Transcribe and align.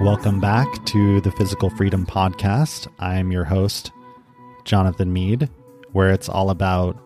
Welcome 0.00 0.38
back 0.38 0.84
to 0.86 1.20
the 1.22 1.32
Physical 1.32 1.70
Freedom 1.70 2.04
Podcast. 2.04 2.88
I'm 2.98 3.32
your 3.32 3.44
host, 3.44 3.90
Jonathan 4.64 5.12
Mead, 5.12 5.48
where 5.92 6.10
it's 6.10 6.28
all 6.28 6.50
about 6.50 6.96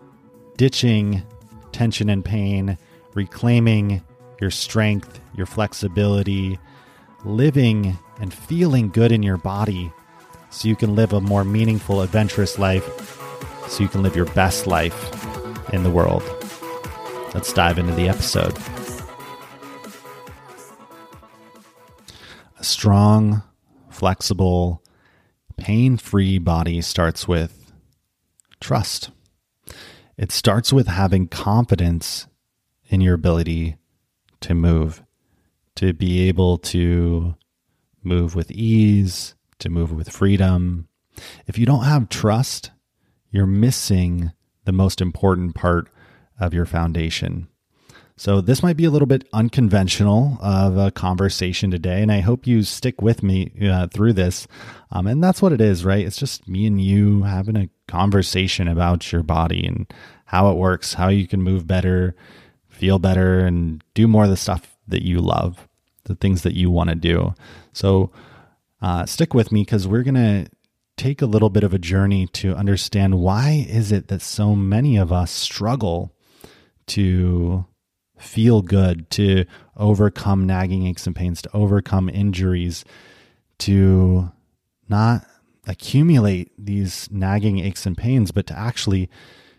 ditching 0.57 1.23
tension 1.71 2.09
and 2.09 2.25
pain, 2.25 2.77
reclaiming 3.13 4.03
your 4.41 4.51
strength, 4.51 5.21
your 5.33 5.45
flexibility, 5.45 6.59
living 7.23 7.97
and 8.19 8.33
feeling 8.33 8.89
good 8.89 9.13
in 9.13 9.23
your 9.23 9.37
body 9.37 9.93
so 10.49 10.67
you 10.67 10.75
can 10.75 10.93
live 10.93 11.13
a 11.13 11.21
more 11.21 11.45
meaningful, 11.45 12.01
adventurous 12.01 12.59
life, 12.59 13.17
so 13.69 13.81
you 13.81 13.89
can 13.89 14.03
live 14.03 14.15
your 14.15 14.25
best 14.33 14.67
life 14.67 15.73
in 15.73 15.83
the 15.83 15.89
world. 15.89 16.23
Let's 17.33 17.53
dive 17.53 17.77
into 17.79 17.93
the 17.93 18.09
episode. 18.09 18.57
Strong, 22.61 23.43
flexible, 23.89 24.83
pain 25.57 25.97
free 25.97 26.37
body 26.37 26.81
starts 26.81 27.27
with 27.27 27.71
trust. 28.59 29.11
It 30.17 30.31
starts 30.31 30.73
with 30.73 30.87
having 30.87 31.27
confidence 31.27 32.27
in 32.87 33.01
your 33.01 33.13
ability 33.13 33.77
to 34.41 34.53
move, 34.53 35.03
to 35.75 35.93
be 35.93 36.27
able 36.27 36.57
to 36.57 37.35
move 38.03 38.35
with 38.35 38.51
ease, 38.51 39.35
to 39.59 39.69
move 39.69 39.91
with 39.91 40.09
freedom. 40.09 40.87
If 41.47 41.57
you 41.57 41.65
don't 41.65 41.83
have 41.83 42.09
trust, 42.09 42.71
you're 43.31 43.45
missing 43.45 44.31
the 44.65 44.71
most 44.71 45.01
important 45.01 45.55
part 45.55 45.89
of 46.39 46.53
your 46.53 46.65
foundation. 46.65 47.47
So, 48.19 48.41
this 48.41 48.61
might 48.61 48.75
be 48.75 48.83
a 48.83 48.89
little 48.89 49.05
bit 49.05 49.29
unconventional 49.31 50.37
of 50.41 50.77
a 50.77 50.91
conversation 50.91 51.71
today, 51.71 52.01
and 52.01 52.11
I 52.11 52.19
hope 52.19 52.45
you 52.45 52.63
stick 52.63 53.01
with 53.01 53.23
me 53.23 53.53
uh, 53.63 53.87
through 53.87 54.11
this. 54.11 54.45
Um, 54.91 55.07
and 55.07 55.23
that's 55.23 55.41
what 55.41 55.53
it 55.53 55.61
is, 55.61 55.85
right? 55.85 56.05
It's 56.05 56.17
just 56.17 56.45
me 56.45 56.65
and 56.65 56.81
you 56.81 57.23
having 57.23 57.55
a 57.55 57.69
conversation 57.87 58.67
about 58.67 59.09
your 59.13 59.23
body 59.23 59.65
and 59.65 59.87
how 60.25 60.51
it 60.51 60.57
works, 60.57 60.95
how 60.95 61.07
you 61.07 61.29
can 61.29 61.41
move 61.41 61.65
better, 61.65 62.13
feel 62.67 62.99
better, 62.99 63.39
and 63.39 63.81
do 63.93 64.05
more 64.05 64.25
of 64.25 64.29
the 64.29 64.35
stuff 64.35 64.75
that 64.85 65.03
you 65.03 65.21
love, 65.21 65.69
the 66.03 66.15
things 66.15 66.41
that 66.41 66.55
you 66.55 66.69
want 66.69 66.89
to 66.89 66.97
do. 66.97 67.33
So, 67.71 68.11
uh, 68.81 69.05
stick 69.05 69.33
with 69.33 69.53
me 69.53 69.61
because 69.61 69.87
we're 69.87 70.03
going 70.03 70.15
to 70.15 70.51
take 70.97 71.21
a 71.21 71.25
little 71.25 71.49
bit 71.49 71.63
of 71.63 71.73
a 71.73 71.79
journey 71.79 72.27
to 72.33 72.53
understand 72.53 73.21
why 73.21 73.65
is 73.69 73.93
it 73.93 74.09
that 74.09 74.21
so 74.21 74.55
many 74.55 74.97
of 74.97 75.13
us 75.13 75.31
struggle 75.31 76.13
to 76.87 77.65
feel 78.19 78.61
good, 78.61 79.09
to 79.11 79.45
overcome 79.77 80.45
nagging 80.45 80.85
aches 80.85 81.07
and 81.07 81.15
pains, 81.15 81.41
to 81.41 81.49
overcome 81.53 82.09
injuries, 82.09 82.85
to 83.59 84.31
not 84.87 85.25
accumulate 85.67 86.51
these 86.57 87.09
nagging 87.11 87.59
aches 87.59 87.85
and 87.85 87.97
pains, 87.97 88.31
but 88.31 88.47
to 88.47 88.57
actually, 88.57 89.09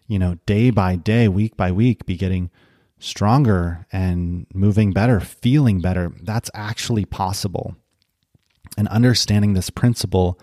you 0.06 0.18
know, 0.18 0.36
day 0.46 0.70
by 0.70 0.96
day, 0.96 1.28
week 1.28 1.56
by 1.56 1.70
week, 1.70 2.04
be 2.06 2.16
getting 2.16 2.50
stronger 2.98 3.86
and 3.92 4.46
moving 4.52 4.92
better, 4.92 5.20
feeling 5.20 5.80
better. 5.80 6.12
That's 6.22 6.50
actually 6.54 7.04
possible. 7.04 7.76
And 8.76 8.88
understanding 8.88 9.54
this 9.54 9.70
principle 9.70 10.38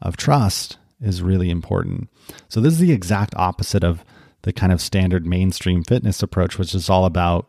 of 0.00 0.16
trust 0.16 0.78
is 1.00 1.22
really 1.22 1.50
important. 1.50 2.08
So, 2.48 2.60
this 2.60 2.74
is 2.74 2.78
the 2.78 2.92
exact 2.92 3.34
opposite 3.36 3.84
of 3.84 4.04
the 4.42 4.52
kind 4.52 4.72
of 4.72 4.80
standard 4.80 5.26
mainstream 5.26 5.82
fitness 5.82 6.22
approach, 6.22 6.58
which 6.58 6.74
is 6.74 6.88
all 6.88 7.04
about 7.04 7.48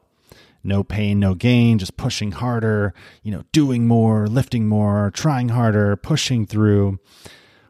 no 0.67 0.83
pain, 0.83 1.19
no 1.19 1.33
gain, 1.33 1.79
just 1.79 1.97
pushing 1.97 2.33
harder, 2.33 2.93
you 3.23 3.31
know, 3.31 3.43
doing 3.51 3.87
more, 3.87 4.27
lifting 4.27 4.67
more, 4.67 5.11
trying 5.13 5.49
harder, 5.49 5.95
pushing 5.95 6.45
through. 6.45 6.99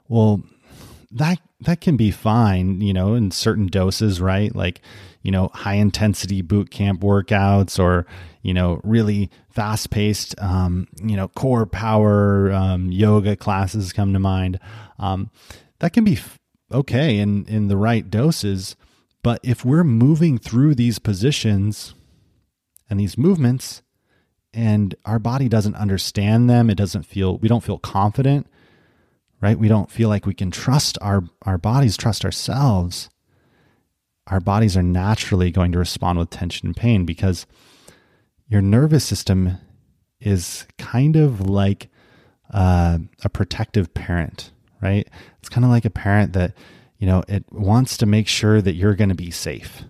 Well, 0.07 0.41
that 1.11 1.39
that 1.61 1.81
can 1.81 1.97
be 1.97 2.11
fine, 2.11 2.81
you 2.81 2.93
know, 2.93 3.13
in 3.13 3.31
certain 3.31 3.67
doses, 3.67 4.21
right? 4.21 4.55
Like, 4.55 4.81
you 5.21 5.31
know, 5.31 5.49
high 5.53 5.75
intensity 5.75 6.41
boot 6.41 6.69
camp 6.69 7.01
workouts 7.01 7.79
or, 7.79 8.05
you 8.41 8.53
know, 8.53 8.79
really 8.83 9.31
fast 9.49 9.89
paced, 9.89 10.39
um, 10.39 10.87
you 11.01 11.15
know, 11.15 11.29
CorePower 11.29 12.53
um, 12.53 12.91
yoga 12.91 13.35
classes 13.35 13.91
come 13.91 14.13
to 14.13 14.19
mind. 14.19 14.59
Um, 14.99 15.31
that 15.79 15.93
can 15.93 16.03
be 16.03 16.13
f- 16.13 16.37
okay 16.71 17.17
in, 17.17 17.45
in 17.45 17.67
the 17.67 17.77
right 17.77 18.07
doses. 18.09 18.75
But 19.23 19.39
if 19.41 19.65
we're 19.65 19.83
moving 19.83 20.37
through 20.37 20.75
these 20.75 20.99
positions 20.99 21.95
and 22.89 22.99
these 22.99 23.17
movements 23.17 23.81
and 24.53 24.95
our 25.05 25.19
body 25.19 25.47
doesn't 25.49 25.75
understand 25.75 26.49
them, 26.49 26.69
it 26.69 26.75
doesn't 26.75 27.03
feel, 27.03 27.37
we 27.37 27.47
don't 27.47 27.63
feel 27.63 27.77
confident, 27.77 28.47
right? 29.41 29.59
We 29.59 29.67
don't 29.67 29.91
feel 29.91 30.09
like 30.09 30.25
we 30.25 30.33
can 30.33 30.51
trust 30.51 30.97
our, 31.01 31.23
our 31.43 31.57
bodies, 31.57 31.97
trust 31.97 32.25
ourselves. 32.25 33.09
Our 34.27 34.39
bodies 34.39 34.75
are 34.75 34.83
naturally 34.83 35.51
going 35.51 35.71
to 35.73 35.77
respond 35.77 36.19
with 36.19 36.29
tension 36.29 36.67
and 36.67 36.75
pain 36.75 37.05
because 37.05 37.45
your 38.47 38.61
nervous 38.61 39.05
system 39.05 39.57
is 40.19 40.65
kind 40.77 41.15
of 41.15 41.41
like 41.41 41.89
uh, 42.53 42.99
a 43.23 43.29
protective 43.29 43.93
parent, 43.93 44.51
right? 44.81 45.07
It's 45.39 45.49
kind 45.49 45.65
of 45.65 45.71
like 45.71 45.85
a 45.85 45.89
parent 45.89 46.33
that, 46.33 46.53
you 46.97 47.05
know, 47.05 47.23
it 47.27 47.45
wants 47.51 47.97
to 47.97 48.05
make 48.05 48.27
sure 48.27 48.61
that 48.61 48.75
you're 48.75 48.95
going 48.95 49.09
to 49.09 49.15
be 49.15 49.31
safe. 49.31 49.83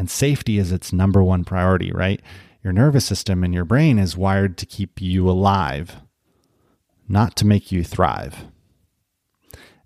And 0.00 0.08
safety 0.08 0.56
is 0.56 0.72
its 0.72 0.94
number 0.94 1.22
one 1.22 1.44
priority, 1.44 1.92
right? 1.92 2.22
Your 2.64 2.72
nervous 2.72 3.04
system 3.04 3.44
and 3.44 3.52
your 3.52 3.66
brain 3.66 3.98
is 3.98 4.16
wired 4.16 4.56
to 4.56 4.64
keep 4.64 4.98
you 4.98 5.28
alive, 5.28 5.96
not 7.06 7.36
to 7.36 7.46
make 7.46 7.70
you 7.70 7.84
thrive. 7.84 8.46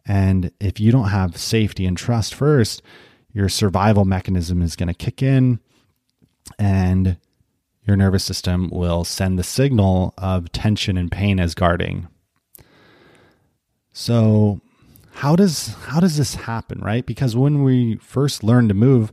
And 0.06 0.52
if 0.60 0.78
you 0.78 0.92
don't 0.92 1.08
have 1.08 1.36
safety 1.36 1.84
and 1.84 1.97
trust 1.97 2.32
first, 2.32 2.80
your 3.32 3.48
survival 3.48 4.04
mechanism 4.04 4.62
is 4.62 4.76
going 4.76 4.86
to 4.86 4.94
kick 4.94 5.20
in 5.20 5.58
and 6.60 7.16
your 7.84 7.96
nervous 7.96 8.22
system 8.22 8.70
will 8.70 9.02
send 9.02 9.36
the 9.36 9.42
signal 9.42 10.14
of 10.16 10.52
tension 10.52 10.96
and 10.96 11.10
pain 11.10 11.41
as 11.41 11.56
guarding. 11.56 12.06
So, 13.92 14.60
how 15.14 15.34
does 15.34 15.75
how 15.86 15.98
does 15.98 16.16
this 16.16 16.36
happen, 16.36 16.78
right? 16.82 17.04
Because 17.04 17.34
when 17.34 17.64
we 17.64 17.96
first 17.96 18.44
learn 18.44 18.69
to 18.69 18.75
move, 18.75 19.12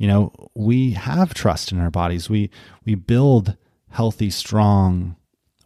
you 0.00 0.06
know, 0.06 0.32
we 0.54 0.92
have 0.92 1.34
trust 1.34 1.72
in 1.72 1.78
our 1.78 1.90
bodies. 1.90 2.30
We 2.30 2.48
we 2.86 2.94
build 2.94 3.58
healthy, 3.90 4.30
strong, 4.30 5.14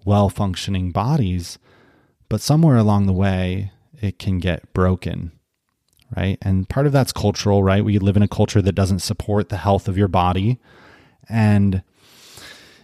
well-functioning 0.04 0.90
bodies, 0.90 1.56
but 2.28 2.40
somewhere 2.40 2.76
along 2.76 3.06
the 3.06 3.12
way, 3.12 3.70
it 4.00 4.18
can 4.18 4.40
get 4.40 4.72
broken, 4.74 5.30
right? 6.16 6.36
And 6.42 6.68
part 6.68 6.86
of 6.86 6.92
that's 6.92 7.12
cultural, 7.12 7.62
right? 7.62 7.84
We 7.84 8.00
live 8.00 8.16
in 8.16 8.24
a 8.24 8.28
culture 8.28 8.60
that 8.60 8.74
doesn't 8.74 8.98
support 8.98 9.50
the 9.50 9.58
health 9.58 9.86
of 9.86 9.96
your 9.96 10.08
body. 10.08 10.58
And, 11.28 11.84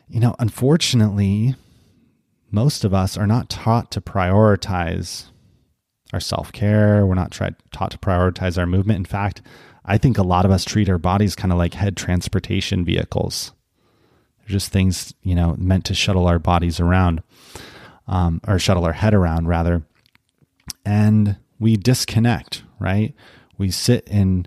you 0.08 0.20
know, 0.20 0.36
unfortunately, 0.38 1.56
most 2.52 2.84
of 2.84 2.94
us 2.94 3.18
are 3.18 3.26
not 3.26 3.50
taught 3.50 3.90
to 3.90 4.00
prioritize 4.00 5.26
our 6.12 6.20
self 6.20 6.52
care. 6.52 7.04
We're 7.04 7.16
not 7.16 7.32
tried, 7.32 7.56
taught 7.72 7.90
to 7.90 7.98
prioritize 7.98 8.56
our 8.56 8.66
movement. 8.66 8.98
In 8.98 9.04
fact, 9.04 9.42
I 9.84 9.98
think 9.98 10.18
a 10.18 10.22
lot 10.22 10.44
of 10.44 10.50
us 10.50 10.64
treat 10.64 10.88
our 10.88 10.98
bodies 10.98 11.34
kind 11.34 11.52
of 11.52 11.58
like 11.58 11.74
head 11.74 11.96
transportation 11.96 12.84
vehicles. 12.84 13.52
They're 14.38 14.48
just 14.48 14.72
things, 14.72 15.14
you 15.22 15.34
know, 15.34 15.56
meant 15.58 15.84
to 15.86 15.94
shuttle 15.94 16.26
our 16.26 16.38
bodies 16.38 16.80
around, 16.80 17.22
um, 18.06 18.40
or 18.46 18.58
shuttle 18.58 18.84
our 18.84 18.92
head 18.92 19.14
around, 19.14 19.48
rather 19.48 19.82
and 20.84 21.36
we 21.58 21.76
disconnect, 21.76 22.62
right? 22.78 23.14
We 23.58 23.70
sit 23.70 24.08
in 24.08 24.46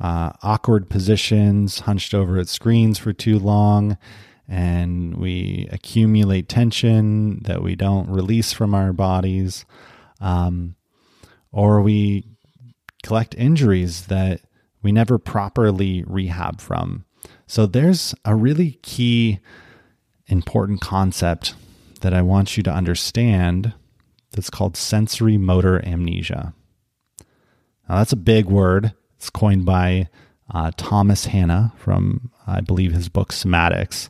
uh, 0.00 0.32
awkward 0.42 0.88
positions, 0.88 1.80
hunched 1.80 2.14
over 2.14 2.38
at 2.38 2.48
screens 2.48 2.98
for 2.98 3.12
too 3.12 3.38
long, 3.38 3.98
and 4.48 5.16
we 5.16 5.68
accumulate 5.72 6.48
tension 6.48 7.42
that 7.44 7.62
we 7.62 7.74
don't 7.74 8.08
release 8.08 8.52
from 8.52 8.74
our 8.74 8.92
bodies, 8.92 9.64
um, 10.20 10.76
or 11.50 11.82
we 11.82 12.26
collect 13.02 13.34
injuries 13.36 14.06
that 14.06 14.40
we 14.82 14.92
never 14.92 15.18
properly 15.18 16.04
rehab 16.06 16.60
from. 16.60 17.04
So 17.46 17.66
there's 17.66 18.14
a 18.24 18.34
really 18.34 18.78
key, 18.82 19.40
important 20.26 20.80
concept 20.80 21.54
that 22.00 22.14
I 22.14 22.22
want 22.22 22.56
you 22.56 22.62
to 22.64 22.72
understand 22.72 23.74
that's 24.32 24.50
called 24.50 24.76
sensory 24.76 25.36
motor 25.36 25.84
amnesia. 25.86 26.54
Now, 27.88 27.98
that's 27.98 28.12
a 28.12 28.16
big 28.16 28.46
word. 28.46 28.92
It's 29.16 29.30
coined 29.30 29.64
by 29.64 30.08
uh, 30.52 30.72
Thomas 30.76 31.26
Hanna 31.26 31.72
from, 31.76 32.30
I 32.46 32.60
believe, 32.60 32.92
his 32.92 33.08
book 33.08 33.32
Somatics. 33.32 34.08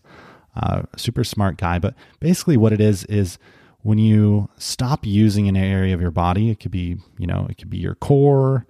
Uh, 0.55 0.83
super 0.97 1.25
smart 1.25 1.57
guy. 1.57 1.79
But 1.79 1.95
basically, 2.21 2.57
what 2.57 2.73
it 2.73 2.81
is 2.81 3.05
is 3.05 3.39
when 3.81 3.99
you 3.99 4.49
stop 4.59 5.05
using 5.05 5.49
an 5.49 5.57
area 5.57 5.95
of 5.95 6.01
your 6.01 6.11
body, 6.11 6.51
it 6.51 6.61
could 6.61 6.71
be, 6.71 6.99
you 7.19 7.27
know, 7.27 7.47
it 7.51 7.59
could 7.59 7.71
be 7.71 7.79
your 7.79 7.95
core, 7.97 8.67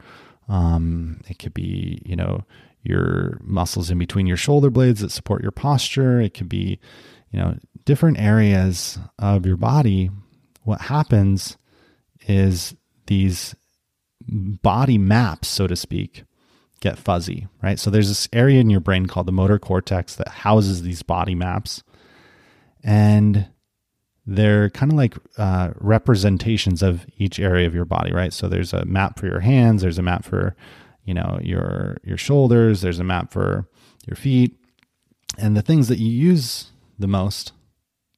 um, 0.48 1.20
it 1.28 1.38
could 1.38 1.54
be, 1.54 2.02
you 2.04 2.16
know, 2.16 2.44
your 2.82 3.38
muscles 3.42 3.90
in 3.90 3.98
between 3.98 4.26
your 4.26 4.36
shoulder 4.36 4.70
blades 4.70 5.00
that 5.00 5.12
support 5.12 5.42
your 5.42 5.52
posture. 5.52 6.20
It 6.20 6.34
could 6.34 6.48
be, 6.48 6.80
you 7.30 7.38
know, 7.38 7.56
different 7.84 8.18
areas 8.18 8.98
of 9.18 9.46
your 9.46 9.56
body, 9.56 10.10
what 10.64 10.82
happens 10.82 11.56
is 12.26 12.74
these 13.06 13.54
body 14.20 14.98
maps, 14.98 15.48
so 15.48 15.66
to 15.66 15.76
speak, 15.76 16.24
get 16.80 16.98
fuzzy, 16.98 17.48
right? 17.62 17.78
So 17.78 17.90
there's 17.90 18.08
this 18.08 18.28
area 18.32 18.60
in 18.60 18.70
your 18.70 18.80
brain 18.80 19.06
called 19.06 19.26
the 19.26 19.32
motor 19.32 19.58
cortex 19.58 20.14
that 20.16 20.28
houses 20.28 20.82
these 20.82 21.02
body 21.02 21.34
maps. 21.34 21.82
And 22.84 23.48
they're 24.26 24.70
kind 24.70 24.92
of 24.92 24.96
like 24.96 25.16
uh, 25.36 25.70
representations 25.78 26.82
of 26.82 27.06
each 27.18 27.40
area 27.40 27.66
of 27.66 27.74
your 27.74 27.84
body, 27.84 28.12
right? 28.12 28.32
So 28.32 28.48
there's 28.48 28.72
a 28.72 28.84
map 28.84 29.18
for 29.18 29.26
your 29.26 29.40
hands, 29.40 29.82
there's 29.82 29.98
a 29.98 30.02
map 30.02 30.24
for, 30.24 30.54
you 31.04 31.14
know, 31.14 31.40
your 31.42 31.98
your 32.04 32.16
shoulders, 32.16 32.80
there's 32.80 33.00
a 33.00 33.04
map 33.04 33.32
for 33.32 33.66
your 34.06 34.16
feet, 34.16 34.56
and 35.38 35.56
the 35.56 35.62
things 35.62 35.88
that 35.88 35.98
you 35.98 36.10
use 36.10 36.70
the 36.98 37.08
most, 37.08 37.52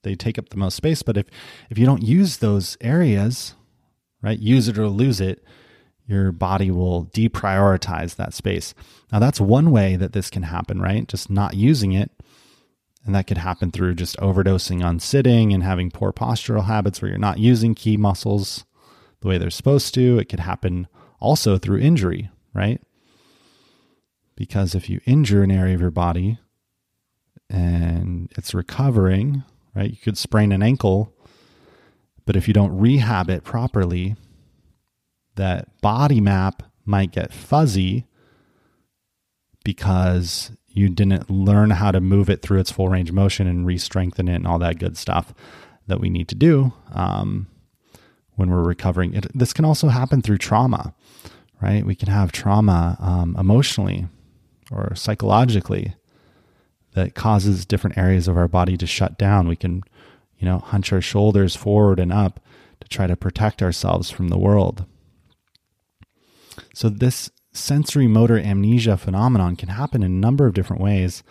they 0.03 0.15
take 0.15 0.39
up 0.39 0.51
the 0.51 0.59
most 0.59 0.77
space. 0.77 1.03
But 1.03 1.17
if 1.17 1.27
if 1.71 1.79
you 1.79 1.87
don't 1.87 2.03
use 2.03 2.39
those 2.39 2.77
areas, 2.83 3.55
right, 4.23 4.39
use 4.39 4.69
it 4.69 4.79
or 4.79 4.89
lose 4.89 5.21
it, 5.21 5.43
your 6.07 6.33
body 6.33 6.71
will 6.71 7.07
deprioritize 7.07 8.17
that 8.17 8.35
space. 8.35 8.75
Now 9.11 9.21
that's 9.21 9.41
one 9.41 9.71
way 9.71 9.97
that 9.97 10.13
this 10.13 10.29
can 10.29 10.43
happen, 10.43 10.83
right? 10.83 11.09
Just 11.09 11.31
not 11.31 11.55
using 11.55 11.93
it 11.93 12.11
and 13.05 13.15
that 13.15 13.27
could 13.27 13.39
happen 13.39 13.71
through 13.71 13.95
just 13.95 14.17
overdosing 14.17 14.85
on 14.85 14.99
sitting 14.99 15.53
and 15.53 15.63
having 15.63 15.91
poor 15.91 16.13
postural 16.13 16.65
habits 16.65 17.03
where 17.03 17.11
you're 17.11 17.19
not 17.19 17.39
using 17.39 17.75
key 17.75 17.97
muscles 17.97 18.65
the 19.21 19.29
way 19.29 19.39
they're 19.39 19.51
supposed 19.51 19.95
to. 19.95 20.19
It 20.19 20.29
could 20.29 20.41
happen 20.41 20.89
also 21.21 21.59
through 21.59 21.79
injury, 21.79 22.31
right? 22.55 22.81
Because 24.37 24.75
if 24.75 24.89
you 24.89 25.01
injure 25.05 25.43
an 25.43 25.51
area 25.51 25.75
of 25.75 25.81
your 25.81 25.91
body 25.91 26.39
and 27.51 28.33
it's 28.37 28.55
recovering, 28.55 29.45
right, 29.75 29.91
you 29.91 29.99
could 29.99 30.19
sprain 30.19 30.51
an 30.51 30.63
ankle, 30.63 31.15
but 32.25 32.37
if 32.37 32.49
you 32.49 32.55
don't 32.55 32.77
rehab 32.77 33.29
it 33.29 33.45
properly, 33.45 34.17
that 35.37 35.81
body 35.83 36.21
map 36.21 36.63
might 36.87 37.13
get 37.13 37.33
fuzzy 37.33 38.07
because 39.63 40.53
you 40.75 40.89
didn't 40.89 41.31
learn 41.31 41.71
how 41.71 41.93
to 41.93 42.01
move 42.01 42.29
it 42.29 42.43
through 42.43 42.59
its 42.59 42.71
full 42.71 42.89
range 42.89 43.09
of 43.09 43.15
motion 43.15 43.47
and 43.47 43.65
re-strengthen 43.65 44.29
it 44.29 44.35
and 44.35 44.47
all 44.47 44.59
that 44.59 44.79
good 44.79 44.99
stuff 44.99 45.33
that 45.87 46.01
we 46.01 46.11
need 46.11 46.27
to 46.29 46.35
do 46.35 46.73
um, 46.93 47.47
when 48.35 48.51
we're 48.51 48.63
recovering. 48.63 49.15
It, 49.15 49.27
this 49.33 49.53
can 49.53 49.65
also 49.65 49.89
happen 49.89 50.21
through 50.21 50.39
trauma, 50.39 50.93
right? 51.63 51.87
We 51.87 51.95
can 51.95 52.09
have 52.09 52.33
trauma 52.33 52.97
um, 53.01 53.37
emotionally 53.39 54.09
or 54.73 54.95
psychologically 54.97 55.95
that 56.95 57.15
causes 57.15 57.65
different 57.65 57.97
areas 57.97 58.27
of 58.27 58.37
our 58.37 58.49
body 58.49 58.77
to 58.77 58.87
shut 58.87 59.17
down. 59.17 59.47
We 59.47 59.57
can, 59.57 59.85
you 60.39 60.47
know, 60.47 60.59
hunch 60.59 60.93
our 60.93 61.01
shoulders 61.01 61.55
forward 61.55 62.01
and 62.01 62.13
up 62.13 62.41
to 62.81 62.89
try 62.89 63.07
to 63.07 63.17
protect 63.17 63.63
ourselves 63.63 64.11
from 64.11 64.29
the 64.29 64.39
world. 64.39 64.87
So 66.73 66.89
this 66.89 67.31
sensory 67.55 68.07
motor 68.07 68.39
amnesia 68.39 68.97
phenomenon 68.97 69.57
can 69.57 69.71
happen 69.71 70.03
in 70.03 70.11
a 70.11 70.15
number 70.15 70.47
of 70.47 70.55
different 70.55 70.83
ways. 70.83 71.23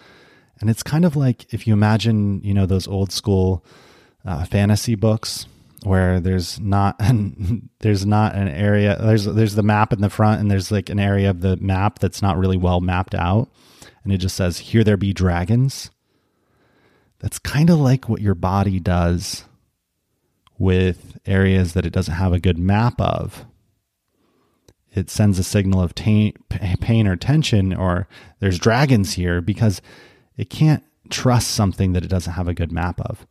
And 0.59 0.69
it's 0.69 0.83
kind 0.83 1.05
of 1.05 1.15
like 1.15 1.53
if 1.53 1.67
you 1.67 1.73
imagine, 1.73 2.41
you 2.43 2.53
know, 2.53 2.65
those 2.65 2.87
old 2.87 3.11
school 3.11 3.63
uh, 4.25 4.45
fantasy 4.45 4.95
books 4.95 5.45
where 5.83 6.21
there's 6.21 6.59
not 6.59 6.95
an, 6.99 7.69
there's 7.79 8.05
not 8.05 8.35
an 8.35 8.47
area 8.47 8.97
there's 9.01 9.25
there's 9.25 9.55
the 9.55 9.63
map 9.63 9.91
in 9.91 9.99
the 9.99 10.09
front 10.09 10.39
and 10.39 10.49
there's 10.49 10.71
like 10.71 10.89
an 10.89 10.99
area 10.99 11.29
of 11.29 11.41
the 11.41 11.57
map 11.57 11.99
that's 11.99 12.21
not 12.21 12.37
really 12.37 12.57
well 12.57 12.79
mapped 12.79 13.13
out. 13.13 13.49
And 14.03 14.11
it 14.11 14.17
just 14.17 14.35
says 14.35 14.57
here 14.57 14.83
there 14.83 14.97
be 14.97 15.13
dragons. 15.13 15.91
That's 17.19 17.39
kind 17.39 17.69
of 17.69 17.79
like 17.79 18.09
what 18.09 18.21
your 18.21 18.35
body 18.35 18.79
does 18.79 19.45
with 20.57 21.17
areas 21.25 21.73
that 21.73 21.85
it 21.85 21.93
doesn't 21.93 22.13
have 22.13 22.33
a 22.33 22.39
good 22.39 22.57
map 22.57 22.99
of 22.99 23.45
it 24.95 25.09
sends 25.09 25.39
a 25.39 25.43
signal 25.43 25.81
of 25.81 25.95
t- 25.95 26.35
pain 26.49 27.07
or 27.07 27.15
tension 27.15 27.73
or 27.73 28.07
there's 28.39 28.59
dragons 28.59 29.13
here 29.13 29.41
because 29.41 29.81
it 30.37 30.49
can't 30.49 30.83
trust 31.09 31.51
something 31.51 31.93
that 31.93 32.03
it 32.03 32.09
doesn't 32.09 32.33
have 32.33 32.47
a 32.47 32.53
good 32.53 32.71
map 32.71 32.99
of. 33.01 33.25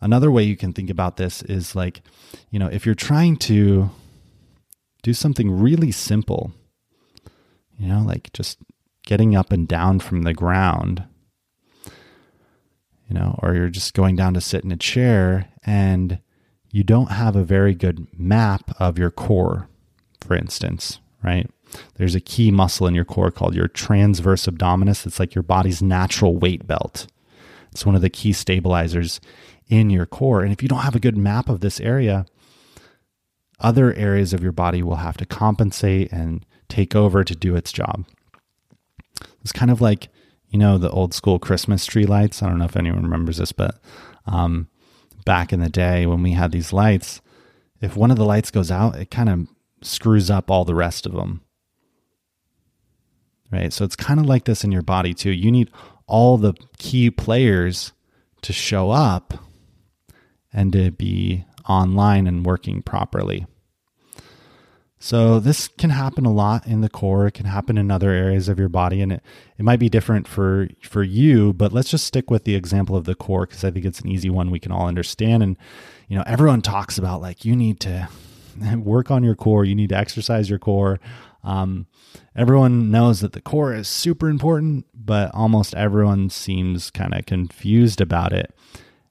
Another 0.00 0.30
way 0.30 0.44
you 0.44 0.56
can 0.56 0.72
think 0.72 0.90
about 0.90 1.16
this 1.16 1.42
is 1.42 1.74
like, 1.74 2.02
you 2.50 2.58
know, 2.58 2.68
if 2.68 2.86
you're 2.86 2.94
trying 2.94 3.36
to 3.36 3.90
do 5.02 5.12
something 5.12 5.50
really 5.50 5.90
simple, 5.90 6.52
you 7.78 7.88
know, 7.88 8.02
like 8.02 8.32
just 8.32 8.58
getting 9.04 9.34
up 9.34 9.52
and 9.52 9.66
down 9.66 9.98
from 10.00 10.22
the 10.22 10.34
ground, 10.34 11.04
you 13.08 13.14
know, 13.14 13.38
or 13.42 13.54
you're 13.54 13.70
just 13.70 13.94
going 13.94 14.16
down 14.16 14.34
to 14.34 14.40
sit 14.40 14.64
in 14.64 14.70
a 14.70 14.76
chair 14.76 15.48
and 15.64 16.20
you 16.70 16.82
don't 16.82 17.12
have 17.12 17.36
a 17.36 17.44
very 17.44 17.74
good 17.74 18.06
map 18.18 18.74
of 18.78 18.98
your 18.98 19.10
core, 19.10 19.68
for 20.20 20.36
instance, 20.36 21.00
right? 21.22 21.50
There's 21.96 22.14
a 22.14 22.20
key 22.20 22.50
muscle 22.50 22.86
in 22.86 22.94
your 22.94 23.04
core 23.04 23.30
called 23.30 23.54
your 23.54 23.68
transverse 23.68 24.46
abdominis. 24.46 25.06
It's 25.06 25.20
like 25.20 25.34
your 25.34 25.42
body's 25.42 25.82
natural 25.82 26.36
weight 26.36 26.66
belt. 26.66 27.06
It's 27.72 27.84
one 27.84 27.94
of 27.94 28.00
the 28.00 28.10
key 28.10 28.32
stabilizers 28.32 29.20
in 29.68 29.90
your 29.90 30.06
core. 30.06 30.42
And 30.42 30.52
if 30.52 30.62
you 30.62 30.68
don't 30.68 30.80
have 30.80 30.96
a 30.96 31.00
good 31.00 31.16
map 31.16 31.48
of 31.48 31.60
this 31.60 31.80
area, 31.80 32.26
other 33.60 33.92
areas 33.94 34.32
of 34.32 34.42
your 34.42 34.52
body 34.52 34.82
will 34.82 34.96
have 34.96 35.16
to 35.18 35.26
compensate 35.26 36.10
and 36.12 36.44
take 36.68 36.94
over 36.94 37.24
to 37.24 37.34
do 37.34 37.56
its 37.56 37.72
job. 37.72 38.04
It's 39.42 39.52
kind 39.52 39.70
of 39.70 39.80
like, 39.80 40.08
you 40.48 40.58
know, 40.58 40.78
the 40.78 40.90
old 40.90 41.12
school 41.12 41.38
Christmas 41.38 41.84
tree 41.84 42.06
lights. 42.06 42.42
I 42.42 42.48
don't 42.48 42.58
know 42.58 42.64
if 42.64 42.76
anyone 42.76 43.02
remembers 43.02 43.38
this, 43.38 43.52
but 43.52 43.78
um, 44.26 44.68
back 45.28 45.52
in 45.52 45.60
the 45.60 45.68
day 45.68 46.06
when 46.06 46.22
we 46.22 46.32
had 46.32 46.52
these 46.52 46.72
lights, 46.72 47.20
if 47.82 47.94
one 47.94 48.10
of 48.10 48.16
the 48.16 48.24
lights 48.24 48.50
goes 48.50 48.70
out, 48.70 48.96
it 48.96 49.10
kind 49.10 49.28
of 49.28 49.46
screws 49.82 50.30
up 50.30 50.50
all 50.50 50.64
the 50.64 50.74
rest 50.74 51.04
of 51.04 51.12
them. 51.12 51.42
Right? 53.52 53.70
So 53.70 53.84
it's 53.84 53.94
kind 53.94 54.18
of 54.20 54.24
like 54.24 54.46
this 54.46 54.64
in 54.64 54.72
your 54.72 54.80
body 54.80 55.12
too. 55.12 55.30
You 55.30 55.52
need 55.52 55.70
all 56.06 56.38
the 56.38 56.54
key 56.78 57.10
players 57.10 57.92
to 58.40 58.54
show 58.54 58.90
up 58.90 59.34
and 60.50 60.72
to 60.72 60.92
be 60.92 61.44
online 61.68 62.26
and 62.26 62.46
working 62.46 62.80
properly. 62.80 63.46
So 65.00 65.38
this 65.38 65.68
can 65.68 65.90
happen 65.90 66.24
a 66.26 66.32
lot 66.32 66.66
in 66.66 66.80
the 66.80 66.88
core. 66.88 67.28
It 67.28 67.34
can 67.34 67.46
happen 67.46 67.78
in 67.78 67.90
other 67.90 68.10
areas 68.10 68.48
of 68.48 68.58
your 68.58 68.68
body, 68.68 69.00
and 69.00 69.12
it, 69.12 69.22
it 69.56 69.64
might 69.64 69.78
be 69.78 69.88
different 69.88 70.26
for 70.26 70.68
for 70.82 71.02
you. 71.04 71.52
But 71.52 71.72
let's 71.72 71.90
just 71.90 72.04
stick 72.04 72.30
with 72.30 72.44
the 72.44 72.56
example 72.56 72.96
of 72.96 73.04
the 73.04 73.14
core 73.14 73.46
because 73.46 73.62
I 73.64 73.70
think 73.70 73.84
it's 73.84 74.00
an 74.00 74.08
easy 74.08 74.28
one 74.28 74.50
we 74.50 74.58
can 74.58 74.72
all 74.72 74.88
understand. 74.88 75.42
And 75.42 75.56
you 76.08 76.16
know, 76.16 76.24
everyone 76.26 76.62
talks 76.62 76.98
about 76.98 77.20
like 77.20 77.44
you 77.44 77.54
need 77.54 77.78
to 77.80 78.08
work 78.76 79.10
on 79.10 79.22
your 79.22 79.36
core, 79.36 79.64
you 79.64 79.76
need 79.76 79.90
to 79.90 79.96
exercise 79.96 80.50
your 80.50 80.58
core. 80.58 80.98
Um, 81.44 81.86
everyone 82.34 82.90
knows 82.90 83.20
that 83.20 83.32
the 83.32 83.40
core 83.40 83.72
is 83.72 83.86
super 83.86 84.28
important, 84.28 84.86
but 84.92 85.32
almost 85.32 85.74
everyone 85.74 86.30
seems 86.30 86.90
kind 86.90 87.14
of 87.14 87.24
confused 87.24 88.00
about 88.00 88.32
it. 88.32 88.52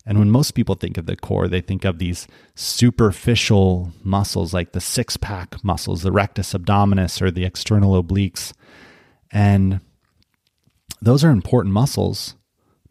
And 0.08 0.20
when 0.20 0.32
most 0.32 0.52
people 0.52 0.76
think 0.76 0.98
of 0.98 1.06
the 1.06 1.18
core, 1.18 1.50
they 1.50 1.60
think 1.60 1.84
of 1.84 2.00
these 2.00 2.30
superficial 2.56 3.92
muscles 4.06 4.54
like 4.54 4.72
the 4.72 4.80
six 4.80 5.18
pack 5.18 5.62
muscles, 5.66 6.02
the 6.02 6.14
rectus 6.14 6.54
abdominis 6.54 7.22
or 7.22 7.30
the 7.30 7.44
external 7.44 8.02
obliques. 8.02 8.54
And 9.34 9.82
those 11.02 11.26
are 11.26 11.30
important 11.30 11.74
muscles, 11.74 12.36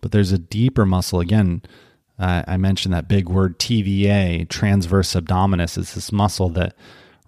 but 0.02 0.12
there's 0.12 0.30
a 0.30 0.38
deeper 0.38 0.84
muscle. 0.84 1.20
Again, 1.20 1.62
uh, 2.18 2.42
I 2.46 2.58
mentioned 2.58 2.92
that 2.92 3.08
big 3.08 3.30
word 3.30 3.58
TVA, 3.58 4.46
transverse 4.50 5.14
abdominis, 5.14 5.78
is 5.78 5.94
this 5.94 6.12
muscle 6.12 6.50
that 6.50 6.76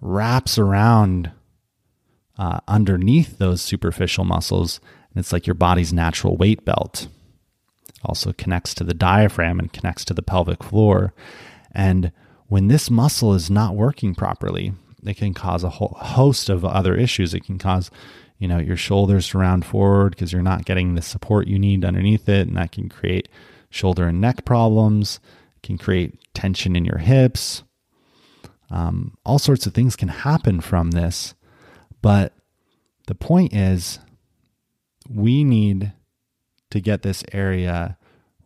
wraps 0.01 0.59
around 0.59 1.31
uh, 2.37 2.59
underneath 2.67 3.39
those 3.39 3.63
superficial 3.63 4.23
muscles. 4.23 4.79
And 5.09 5.19
it's 5.19 5.33
like 5.33 5.47
your 5.47 5.55
body's 5.55 5.91
natural 5.91 6.37
weight 6.37 6.63
belt 6.63 7.07
also 8.03 8.33
connects 8.33 8.73
to 8.75 8.83
the 8.83 8.93
diaphragm 8.93 9.59
and 9.59 9.73
connects 9.73 10.05
to 10.05 10.13
the 10.13 10.21
pelvic 10.21 10.63
floor. 10.63 11.13
And 11.71 12.11
when 12.47 12.67
this 12.67 12.89
muscle 12.89 13.33
is 13.33 13.49
not 13.49 13.75
working 13.75 14.15
properly, 14.15 14.73
it 15.05 15.17
can 15.17 15.33
cause 15.33 15.63
a 15.63 15.69
whole 15.69 15.95
host 15.99 16.49
of 16.49 16.65
other 16.65 16.95
issues. 16.95 17.33
It 17.33 17.45
can 17.45 17.57
cause, 17.57 17.91
you 18.37 18.47
know, 18.47 18.57
your 18.57 18.77
shoulders 18.77 19.29
to 19.29 19.37
round 19.37 19.65
forward 19.65 20.11
because 20.11 20.33
you're 20.33 20.41
not 20.41 20.65
getting 20.65 20.95
the 20.95 21.01
support 21.01 21.47
you 21.47 21.59
need 21.59 21.85
underneath 21.85 22.27
it, 22.27 22.47
and 22.47 22.57
that 22.57 22.71
can 22.71 22.89
create 22.89 23.29
shoulder 23.69 24.07
and 24.07 24.19
neck 24.19 24.45
problems. 24.45 25.19
It 25.57 25.63
can 25.63 25.77
create 25.77 26.19
tension 26.33 26.75
in 26.75 26.85
your 26.85 26.97
hips. 26.97 27.63
Um, 28.71 29.17
all 29.25 29.39
sorts 29.39 29.65
of 29.65 29.73
things 29.73 29.95
can 29.95 30.09
happen 30.09 30.61
from 30.61 30.91
this, 30.91 31.33
but 32.01 32.33
the 33.07 33.15
point 33.15 33.53
is, 33.53 33.99
we 35.09 35.43
need 35.43 35.91
to 36.71 36.79
get 36.79 37.01
this 37.01 37.23
area 37.31 37.97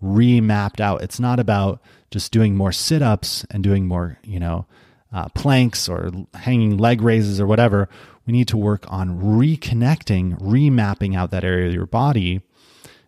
remapped 0.02 0.80
out. 0.80 1.02
It's 1.02 1.20
not 1.20 1.40
about 1.40 1.82
just 2.12 2.32
doing 2.32 2.56
more 2.56 2.72
sit 2.72 3.02
ups 3.02 3.46
and 3.50 3.64
doing 3.64 3.88
more, 3.88 4.18
you 4.24 4.40
know, 4.40 4.66
uh, 5.12 5.30
planks 5.30 5.88
or 5.88 6.12
hanging 6.34 6.78
leg 6.78 7.02
raises 7.02 7.40
or 7.40 7.48
whatever. 7.48 7.88
We 8.26 8.34
need 8.34 8.48
to 8.50 8.58
work 8.58 8.86
on 8.92 9.20
reconnecting, 9.22 10.40
remapping 10.40 11.16
out 11.16 11.32
that 11.32 11.44
area 11.44 11.68
of 11.68 11.74
your 11.74 11.86
body 11.86 12.42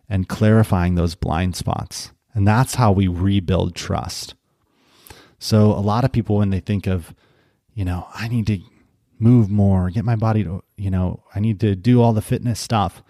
and 0.08 0.28
clarifying 0.28 0.94
those 0.94 1.14
blind 1.14 1.56
spots. 1.56 2.12
And 2.34 2.46
that's 2.46 2.74
how 2.74 2.92
we 2.92 3.08
rebuild 3.08 3.74
trust. 3.74 4.34
So, 5.38 5.72
a 5.72 5.80
lot 5.80 6.04
of 6.04 6.12
people, 6.12 6.36
when 6.36 6.50
they 6.50 6.60
think 6.60 6.86
of, 6.86 7.14
you 7.74 7.84
know, 7.84 8.08
I 8.14 8.28
need 8.28 8.46
to 8.46 8.60
move 9.18 9.50
more, 9.50 9.90
get 9.90 10.04
my 10.04 10.16
body 10.16 10.44
to, 10.44 10.62
you 10.76 10.90
know, 10.90 11.22
I 11.34 11.40
need 11.40 11.60
to 11.60 11.74
do 11.74 12.00
all 12.00 12.12
the 12.12 12.22
fitness 12.22 12.60
stuff, 12.60 13.02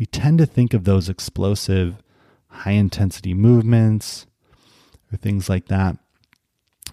we 0.00 0.06
tend 0.06 0.38
to 0.38 0.46
think 0.46 0.74
of 0.74 0.82
those 0.82 1.08
explosive, 1.08 2.02
high 2.48 2.72
intensity 2.72 3.34
movements 3.34 4.26
or 5.12 5.16
things 5.16 5.48
like 5.48 5.68
that. 5.68 5.96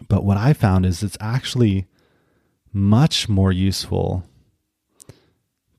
But 0.08 0.24
what 0.24 0.38
I 0.38 0.54
found 0.54 0.86
is 0.86 1.02
it's 1.02 1.18
actually 1.20 1.88
much 2.72 3.28
more 3.28 3.52
useful 3.52 4.24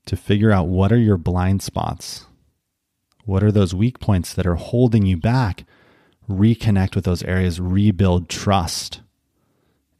to 0.07 0.17
figure 0.17 0.51
out 0.51 0.67
what 0.67 0.91
are 0.91 0.97
your 0.97 1.17
blind 1.17 1.61
spots 1.61 2.25
what 3.29 3.43
are 3.43 3.51
those 3.51 3.75
weak 3.75 3.99
points 3.99 4.33
that 4.33 4.47
are 4.47 4.55
holding 4.55 5.05
you 5.05 5.15
back? 5.15 5.65
Reconnect 6.27 6.95
with 6.95 7.05
those 7.05 7.21
areas, 7.21 7.59
rebuild 7.59 8.27
trust 8.27 9.01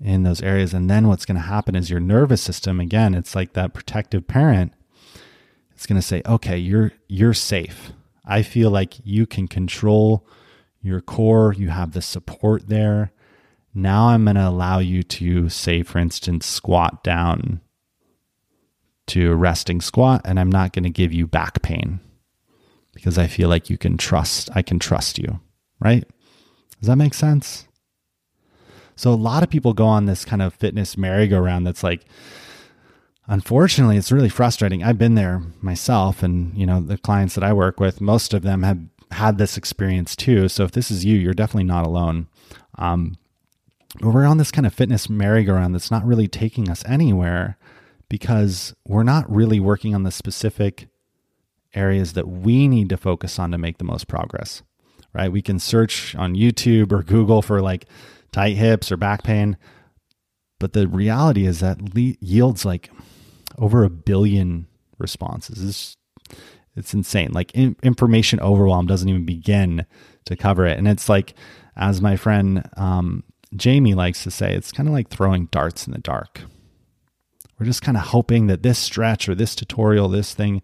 in 0.01 0.23
those 0.23 0.41
areas. 0.41 0.73
And 0.73 0.89
then 0.89 1.07
what's 1.07 1.25
going 1.25 1.35
to 1.35 1.41
happen 1.41 1.75
is 1.75 1.91
your 1.91 1.99
nervous 1.99 2.41
system, 2.41 2.79
again, 2.79 3.13
it's 3.13 3.35
like 3.35 3.53
that 3.53 3.75
protective 3.75 4.27
parent. 4.27 4.73
It's 5.79 5.85
going 5.85 5.95
to 5.95 6.05
say, 6.05 6.21
okay, 6.25 6.57
you're, 6.57 6.91
you're 7.07 7.33
safe. 7.33 7.93
I 8.25 8.41
feel 8.41 8.69
like 8.69 8.95
you 9.05 9.25
can 9.25 9.47
control 9.47 10.27
your 10.81 10.99
core. 10.99 11.53
You 11.53 11.69
have 11.69 11.93
the 11.93 12.01
support 12.01 12.67
there. 12.67 13.13
Now 13.73 14.09
I'm 14.09 14.25
going 14.25 14.35
to 14.35 14.45
allow 14.45 14.79
you 14.79 15.03
to, 15.03 15.47
say, 15.47 15.83
for 15.83 15.97
instance, 15.97 16.45
squat 16.45 17.01
down 17.01 17.61
to 19.07 19.31
a 19.31 19.35
resting 19.37 19.79
squat, 19.79 20.19
and 20.25 20.37
I'm 20.37 20.51
not 20.51 20.73
going 20.73 20.83
to 20.83 20.89
give 20.89 21.13
you 21.13 21.25
back 21.25 21.61
pain 21.61 22.01
because 22.93 23.17
I 23.17 23.27
feel 23.27 23.47
like 23.47 23.69
you 23.69 23.77
can 23.77 23.95
trust, 23.95 24.49
I 24.53 24.61
can 24.61 24.79
trust 24.79 25.17
you, 25.17 25.39
right? 25.79 26.03
Does 26.81 26.87
that 26.87 26.97
make 26.97 27.13
sense? 27.13 27.69
So 28.97 29.13
a 29.13 29.15
lot 29.15 29.43
of 29.43 29.49
people 29.49 29.73
go 29.73 29.85
on 29.85 30.07
this 30.07 30.25
kind 30.25 30.41
of 30.41 30.53
fitness 30.53 30.97
merry-go-round 30.97 31.65
that's 31.65 31.83
like, 31.83 32.03
unfortunately, 33.29 33.95
it's 33.95 34.11
really 34.11 34.29
frustrating. 34.29 34.83
I've 34.83 34.97
been 34.97 35.15
there 35.15 35.41
myself, 35.61 36.21
and 36.21 36.57
you 36.57 36.65
know, 36.65 36.81
the 36.81 36.97
clients 36.97 37.35
that 37.35 37.43
I 37.43 37.53
work 37.53 37.79
with, 37.79 38.01
most 38.01 38.33
of 38.33 38.41
them 38.41 38.63
have 38.63 38.79
had 39.11 39.37
this 39.37 39.55
experience 39.55 40.15
too. 40.15 40.49
So 40.49 40.63
if 40.65 40.71
this 40.71 40.91
is 40.91 41.05
you, 41.05 41.17
you're 41.17 41.33
definitely 41.33 41.63
not 41.63 41.85
alone. 41.85 42.27
Um, 42.77 43.17
but 43.99 44.13
we're 44.13 44.25
on 44.25 44.37
this 44.37 44.51
kind 44.51 44.67
of 44.67 44.73
fitness 44.73 45.09
merry-go-round 45.09 45.73
that's 45.73 45.89
not 45.89 46.05
really 46.05 46.27
taking 46.27 46.69
us 46.69 46.83
anywhere 46.85 47.57
because 48.07 48.75
we're 48.87 49.03
not 49.03 49.31
really 49.31 49.59
working 49.59 49.95
on 49.95 50.03
the 50.03 50.11
specific 50.11 50.87
areas 51.73 52.13
that 52.13 52.27
we 52.27 52.67
need 52.67 52.89
to 52.89 52.97
focus 52.97 53.39
on 53.39 53.51
to 53.51 53.57
make 53.57 53.77
the 53.77 53.83
most 53.83 54.07
progress, 54.07 54.63
right? 55.13 55.31
We 55.31 55.41
can 55.41 55.59
search 55.59 56.15
on 56.15 56.35
YouTube 56.35 56.91
or 56.91 57.03
Google 57.03 57.41
for 57.41 57.61
like 57.61 57.85
tight 58.31 58.57
hips 58.57 58.91
or 58.91 58.97
back 58.97 59.23
pain, 59.23 59.57
but 60.59 60.73
the 60.73 60.87
reality 60.87 61.45
is 61.45 61.59
that 61.59 61.95
le- 61.95 62.15
yields 62.19 62.65
like 62.65 62.91
over 63.59 63.83
a 63.83 63.89
billion 63.89 64.67
responses. 64.97 65.63
It's, 65.63 66.37
it's 66.75 66.93
insane. 66.93 67.29
Like 67.31 67.51
in- 67.53 67.75
information 67.83 68.39
overwhelm 68.39 68.87
doesn't 68.87 69.07
even 69.07 69.25
begin 69.25 69.85
to 70.25 70.35
cover 70.35 70.65
it. 70.65 70.77
And 70.77 70.87
it's 70.87 71.09
like, 71.09 71.35
as 71.75 72.01
my 72.01 72.15
friend 72.15 72.67
um, 72.77 73.23
Jamie 73.55 73.93
likes 73.93 74.23
to 74.23 74.31
say, 74.31 74.53
it's 74.53 74.71
kind 74.71 74.89
of 74.89 74.93
like 74.93 75.09
throwing 75.09 75.45
darts 75.47 75.85
in 75.85 75.93
the 75.93 75.99
dark. 75.99 76.41
We're 77.59 77.65
just 77.65 77.81
kind 77.81 77.97
of 77.97 78.03
hoping 78.03 78.47
that 78.47 78.63
this 78.63 78.79
stretch 78.79 79.27
or 79.29 79.35
this 79.35 79.53
tutorial, 79.53 80.09
this 80.09 80.33
thing 80.33 80.61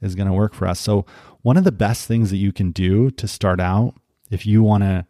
is 0.00 0.14
going 0.14 0.28
to 0.28 0.32
work 0.32 0.54
for 0.54 0.66
us. 0.66 0.80
So, 0.80 1.04
one 1.42 1.56
of 1.56 1.64
the 1.64 1.72
best 1.72 2.08
things 2.08 2.30
that 2.30 2.36
you 2.36 2.52
can 2.52 2.72
do 2.72 3.10
to 3.12 3.28
start 3.28 3.60
out 3.60 3.94
if 4.30 4.44
you 4.44 4.62
want 4.62 4.82
to 4.82 5.06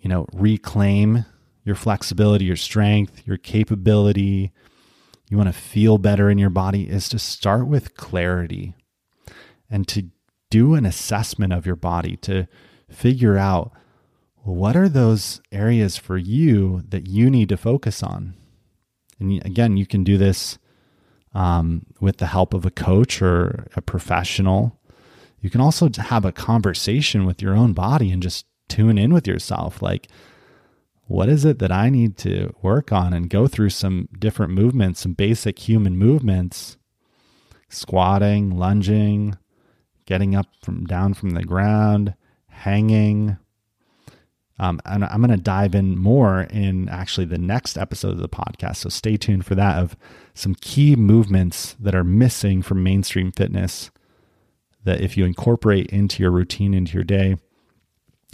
you 0.00 0.08
know, 0.08 0.26
reclaim 0.32 1.24
your 1.64 1.74
flexibility, 1.74 2.44
your 2.44 2.56
strength, 2.56 3.26
your 3.26 3.36
capability, 3.36 4.52
you 5.28 5.36
want 5.36 5.48
to 5.48 5.58
feel 5.58 5.98
better 5.98 6.30
in 6.30 6.38
your 6.38 6.50
body 6.50 6.88
is 6.88 7.08
to 7.10 7.18
start 7.18 7.66
with 7.66 7.96
clarity 7.96 8.74
and 9.70 9.86
to 9.88 10.10
do 10.50 10.74
an 10.74 10.86
assessment 10.86 11.52
of 11.52 11.66
your 11.66 11.76
body 11.76 12.16
to 12.16 12.46
figure 12.88 13.36
out 13.36 13.72
what 14.42 14.76
are 14.76 14.88
those 14.88 15.42
areas 15.52 15.96
for 15.98 16.16
you 16.16 16.82
that 16.88 17.06
you 17.06 17.28
need 17.28 17.50
to 17.50 17.56
focus 17.56 18.02
on. 18.02 18.34
And 19.20 19.44
again, 19.44 19.76
you 19.76 19.84
can 19.84 20.04
do 20.04 20.16
this 20.16 20.58
um, 21.34 21.84
with 22.00 22.16
the 22.16 22.26
help 22.26 22.54
of 22.54 22.64
a 22.64 22.70
coach 22.70 23.20
or 23.20 23.66
a 23.76 23.82
professional. 23.82 24.80
You 25.40 25.50
can 25.50 25.60
also 25.60 25.90
have 25.98 26.24
a 26.24 26.32
conversation 26.32 27.26
with 27.26 27.42
your 27.42 27.54
own 27.54 27.74
body 27.74 28.10
and 28.10 28.22
just 28.22 28.46
tune 28.68 28.96
in 28.96 29.12
with 29.12 29.26
yourself. 29.26 29.82
Like, 29.82 30.08
what 31.08 31.28
is 31.28 31.44
it 31.44 31.58
that 31.58 31.72
I 31.72 31.90
need 31.90 32.16
to 32.18 32.54
work 32.62 32.92
on 32.92 33.12
and 33.12 33.30
go 33.30 33.48
through 33.48 33.70
some 33.70 34.08
different 34.18 34.52
movements, 34.52 35.00
some 35.00 35.14
basic 35.14 35.58
human 35.58 35.96
movements, 35.96 36.76
squatting, 37.68 38.56
lunging, 38.56 39.36
getting 40.06 40.34
up 40.34 40.46
from 40.62 40.84
down 40.84 41.14
from 41.14 41.30
the 41.30 41.44
ground, 41.44 42.14
hanging, 42.48 43.38
um, 44.60 44.80
and 44.84 45.04
I'm 45.04 45.20
going 45.20 45.30
to 45.30 45.42
dive 45.42 45.74
in 45.74 45.98
more 45.98 46.42
in 46.42 46.88
actually 46.88 47.26
the 47.26 47.38
next 47.38 47.78
episode 47.78 48.12
of 48.12 48.18
the 48.18 48.28
podcast. 48.28 48.76
So 48.76 48.88
stay 48.88 49.16
tuned 49.16 49.46
for 49.46 49.54
that 49.54 49.78
of 49.78 49.96
some 50.34 50.56
key 50.56 50.96
movements 50.96 51.76
that 51.78 51.94
are 51.94 52.04
missing 52.04 52.62
from 52.62 52.82
mainstream 52.82 53.30
fitness 53.30 53.90
that 54.84 55.00
if 55.00 55.16
you 55.16 55.24
incorporate 55.24 55.86
into 55.86 56.22
your 56.22 56.32
routine, 56.32 56.74
into 56.74 56.94
your 56.94 57.04
day, 57.04 57.36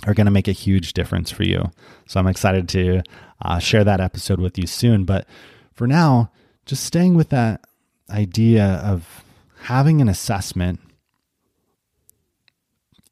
are 0.07 0.15
going 0.15 0.27
to 0.27 0.31
make 0.31 0.49
a 0.49 0.53
huge 0.53 0.93
difference 0.93 1.31
for 1.31 1.45
you. 1.45 1.71
So 2.07 2.21
I'm 2.21 2.27
excited 2.27 2.69
to 2.71 3.03
uh, 3.43 3.59
share 3.59 3.85
that 3.85 4.01
episode 4.01 4.41
with 4.41 4.59
you 4.59 4.67
soon. 4.67 5.05
But 5.05 5.27
for 5.73 5.87
now, 5.87 6.31
just 6.67 6.85
staying 6.85 7.15
with 7.15 7.31
that 7.31 7.65
idea 8.11 8.65
of 8.85 9.25
having 9.63 10.01
an 10.01 10.09
assessment 10.09 10.81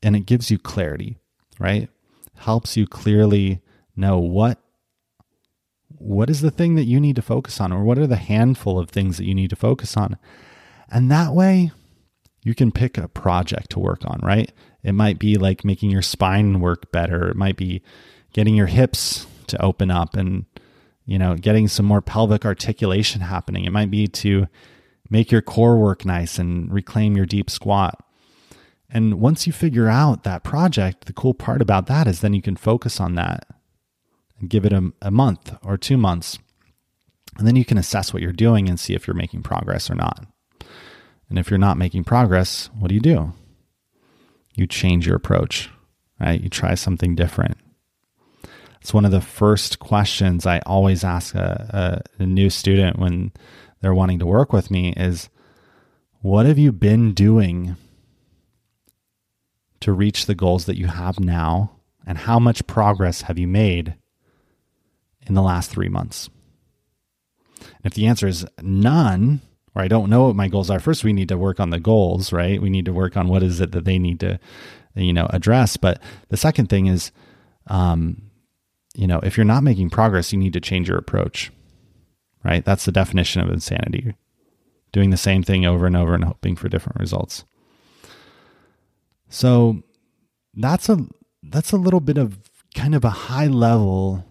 and 0.02 0.16
it 0.16 0.26
gives 0.26 0.50
you 0.50 0.58
clarity, 0.58 1.18
right? 1.58 1.88
helps 2.42 2.76
you 2.76 2.86
clearly 2.86 3.60
know 3.96 4.18
what 4.18 4.58
what 5.88 6.28
is 6.28 6.40
the 6.40 6.50
thing 6.50 6.74
that 6.74 6.84
you 6.84 6.98
need 6.98 7.14
to 7.14 7.22
focus 7.22 7.60
on 7.60 7.72
or 7.72 7.84
what 7.84 7.98
are 7.98 8.06
the 8.06 8.16
handful 8.16 8.78
of 8.78 8.90
things 8.90 9.16
that 9.16 9.24
you 9.24 9.34
need 9.34 9.50
to 9.50 9.56
focus 9.56 9.96
on 9.96 10.18
and 10.90 11.10
that 11.10 11.32
way 11.32 11.70
you 12.44 12.54
can 12.54 12.72
pick 12.72 12.98
a 12.98 13.08
project 13.08 13.70
to 13.70 13.78
work 13.78 14.02
on 14.04 14.20
right 14.22 14.52
it 14.82 14.92
might 14.92 15.18
be 15.18 15.36
like 15.36 15.64
making 15.64 15.90
your 15.90 16.02
spine 16.02 16.60
work 16.60 16.90
better 16.92 17.28
it 17.28 17.36
might 17.36 17.56
be 17.56 17.82
getting 18.32 18.54
your 18.54 18.66
hips 18.66 19.26
to 19.46 19.60
open 19.62 19.90
up 19.90 20.16
and 20.16 20.44
you 21.06 21.18
know 21.18 21.34
getting 21.36 21.68
some 21.68 21.86
more 21.86 22.02
pelvic 22.02 22.44
articulation 22.44 23.20
happening 23.20 23.64
it 23.64 23.72
might 23.72 23.90
be 23.90 24.06
to 24.06 24.46
make 25.10 25.30
your 25.30 25.42
core 25.42 25.76
work 25.76 26.04
nice 26.04 26.38
and 26.38 26.72
reclaim 26.72 27.16
your 27.16 27.26
deep 27.26 27.50
squat 27.50 28.02
and 28.92 29.20
once 29.20 29.46
you 29.46 29.54
figure 29.54 29.88
out 29.88 30.22
that 30.24 30.44
project, 30.44 31.06
the 31.06 31.14
cool 31.14 31.32
part 31.32 31.62
about 31.62 31.86
that 31.86 32.06
is 32.06 32.20
then 32.20 32.34
you 32.34 32.42
can 32.42 32.56
focus 32.56 33.00
on 33.00 33.14
that 33.14 33.46
and 34.38 34.50
give 34.50 34.66
it 34.66 34.72
a, 34.72 34.92
a 35.00 35.10
month 35.10 35.54
or 35.64 35.78
two 35.78 35.96
months. 35.96 36.38
And 37.38 37.46
then 37.46 37.56
you 37.56 37.64
can 37.64 37.78
assess 37.78 38.12
what 38.12 38.22
you're 38.22 38.32
doing 38.32 38.68
and 38.68 38.78
see 38.78 38.94
if 38.94 39.06
you're 39.06 39.16
making 39.16 39.42
progress 39.42 39.90
or 39.90 39.94
not. 39.94 40.26
And 41.32 41.38
if 41.38 41.48
you're 41.48 41.56
not 41.56 41.78
making 41.78 42.04
progress, 42.04 42.68
what 42.78 42.88
do 42.88 42.94
you 42.94 43.00
do? 43.00 43.32
You 44.54 44.66
change 44.66 45.06
your 45.06 45.16
approach, 45.16 45.70
right? 46.20 46.38
You 46.38 46.50
try 46.50 46.74
something 46.74 47.14
different. 47.14 47.56
It's 48.82 48.92
one 48.92 49.06
of 49.06 49.12
the 49.12 49.22
first 49.22 49.78
questions 49.78 50.44
I 50.44 50.58
always 50.66 51.02
ask 51.02 51.34
a, 51.34 52.02
a, 52.18 52.22
a 52.22 52.26
new 52.26 52.50
student 52.50 52.98
when 52.98 53.32
they're 53.80 53.94
wanting 53.94 54.18
to 54.18 54.26
work 54.26 54.52
with 54.52 54.70
me 54.70 54.92
is, 54.94 55.30
what 56.20 56.44
have 56.44 56.58
you 56.58 56.70
been 56.70 57.14
doing 57.14 57.76
to 59.80 59.90
reach 59.90 60.26
the 60.26 60.34
goals 60.34 60.66
that 60.66 60.76
you 60.76 60.88
have 60.88 61.18
now? 61.18 61.76
And 62.06 62.18
how 62.18 62.38
much 62.38 62.66
progress 62.66 63.22
have 63.22 63.38
you 63.38 63.48
made 63.48 63.94
in 65.26 65.32
the 65.32 65.40
last 65.40 65.70
three 65.70 65.88
months? 65.88 66.28
And 67.58 67.84
if 67.84 67.94
the 67.94 68.06
answer 68.06 68.26
is 68.26 68.44
none, 68.60 69.40
or 69.74 69.82
I 69.82 69.88
don't 69.88 70.10
know 70.10 70.26
what 70.26 70.36
my 70.36 70.48
goals 70.48 70.70
are, 70.70 70.80
first 70.80 71.04
we 71.04 71.12
need 71.12 71.28
to 71.28 71.38
work 71.38 71.60
on 71.60 71.70
the 71.70 71.80
goals, 71.80 72.32
right? 72.32 72.60
We 72.60 72.70
need 72.70 72.84
to 72.84 72.92
work 72.92 73.16
on 73.16 73.28
what 73.28 73.42
is 73.42 73.60
it 73.60 73.72
that 73.72 73.84
they 73.84 73.98
need 73.98 74.20
to, 74.20 74.38
you 74.94 75.12
know, 75.12 75.26
address. 75.30 75.76
But 75.76 76.00
the 76.28 76.36
second 76.36 76.68
thing 76.68 76.86
is, 76.86 77.10
um, 77.68 78.22
you 78.94 79.06
know, 79.06 79.20
if 79.20 79.36
you're 79.36 79.44
not 79.44 79.62
making 79.62 79.90
progress, 79.90 80.32
you 80.32 80.38
need 80.38 80.52
to 80.52 80.60
change 80.60 80.88
your 80.88 80.98
approach, 80.98 81.50
right? 82.44 82.64
That's 82.64 82.84
the 82.84 82.92
definition 82.92 83.40
of 83.40 83.48
insanity. 83.48 84.14
Doing 84.92 85.10
the 85.10 85.16
same 85.16 85.42
thing 85.42 85.64
over 85.64 85.86
and 85.86 85.96
over 85.96 86.14
and 86.14 86.24
hoping 86.24 86.54
for 86.54 86.68
different 86.68 87.00
results. 87.00 87.44
So 89.30 89.82
that's 90.54 90.90
a 90.90 91.06
that's 91.42 91.72
a 91.72 91.78
little 91.78 92.00
bit 92.00 92.18
of 92.18 92.38
kind 92.74 92.94
of 92.94 93.04
a 93.04 93.10
high 93.10 93.46
level 93.46 94.26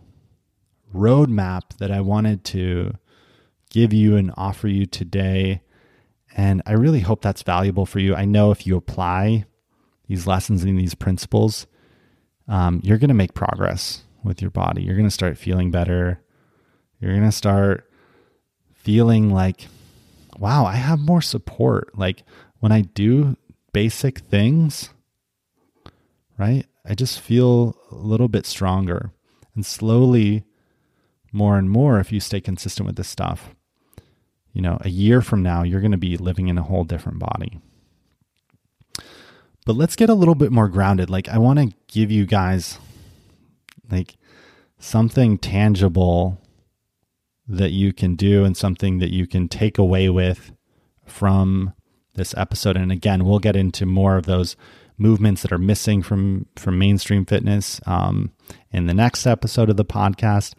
roadmap 0.93 1.77
that 1.79 1.91
I 1.91 2.01
wanted 2.01 2.43
to 2.45 2.93
give 3.71 3.91
you 3.93 4.15
and 4.15 4.31
offer 4.37 4.67
you 4.67 4.85
today. 4.85 5.61
And 6.37 6.61
I 6.65 6.73
really 6.73 6.99
hope 6.99 7.21
that's 7.21 7.41
valuable 7.41 7.87
for 7.87 7.99
you. 7.99 8.13
I 8.13 8.25
know 8.25 8.51
if 8.51 8.67
you 8.67 8.77
apply 8.77 9.45
these 10.07 10.27
lessons 10.27 10.63
and 10.63 10.77
these 10.77 10.93
principles, 10.93 11.65
um, 12.47 12.81
you're 12.83 12.97
going 12.97 13.07
to 13.07 13.15
make 13.15 13.33
progress 13.33 14.03
with 14.23 14.41
your 14.41 14.51
body. 14.51 14.83
You're 14.83 14.95
going 14.95 15.07
to 15.07 15.11
start 15.11 15.37
feeling 15.37 15.71
better. 15.71 16.21
You're 16.99 17.13
going 17.13 17.23
to 17.23 17.31
start 17.31 17.89
feeling 18.73 19.33
like, 19.33 19.67
wow, 20.37 20.65
I 20.65 20.75
have 20.75 20.99
more 20.99 21.21
support. 21.21 21.97
Like 21.97 22.23
when 22.59 22.71
I 22.71 22.81
do 22.81 23.37
basic 23.73 24.19
things, 24.19 24.89
right? 26.37 26.65
I 26.85 26.95
just 26.95 27.19
feel 27.19 27.77
a 27.91 27.95
little 27.95 28.27
bit 28.27 28.45
stronger. 28.45 29.11
And 29.55 29.65
slowly, 29.65 30.43
more 31.31 31.57
and 31.57 31.69
more, 31.69 31.99
if 31.99 32.11
you 32.11 32.19
stay 32.19 32.41
consistent 32.41 32.87
with 32.87 32.95
this 32.95 33.07
stuff, 33.07 33.55
you 34.53 34.61
know, 34.61 34.77
a 34.81 34.89
year 34.89 35.21
from 35.21 35.41
now, 35.41 35.63
you're 35.63 35.81
going 35.81 35.91
to 35.91 35.97
be 35.97 36.17
living 36.17 36.47
in 36.47 36.57
a 36.57 36.63
whole 36.63 36.83
different 36.83 37.19
body. 37.19 37.59
But 39.65 39.75
let's 39.75 39.95
get 39.95 40.09
a 40.09 40.15
little 40.15 40.35
bit 40.35 40.51
more 40.51 40.67
grounded. 40.67 41.09
Like, 41.09 41.29
I 41.29 41.37
want 41.37 41.59
to 41.59 41.75
give 41.87 42.11
you 42.11 42.25
guys 42.25 42.79
like 43.89 44.15
something 44.79 45.37
tangible 45.37 46.41
that 47.47 47.71
you 47.71 47.93
can 47.93 48.15
do 48.15 48.43
and 48.43 48.57
something 48.57 48.99
that 48.99 49.11
you 49.11 49.27
can 49.27 49.47
take 49.47 49.77
away 49.77 50.09
with 50.09 50.51
from 51.05 51.73
this 52.15 52.33
episode. 52.35 52.75
And 52.75 52.91
again, 52.91 53.25
we'll 53.25 53.39
get 53.39 53.55
into 53.55 53.85
more 53.85 54.17
of 54.17 54.25
those 54.25 54.55
movements 54.97 55.41
that 55.41 55.51
are 55.51 55.57
missing 55.57 56.01
from 56.01 56.45
from 56.55 56.77
mainstream 56.77 57.25
fitness 57.25 57.81
um, 57.85 58.31
in 58.71 58.85
the 58.85 58.93
next 58.93 59.25
episode 59.25 59.69
of 59.69 59.77
the 59.77 59.85
podcast. 59.85 60.53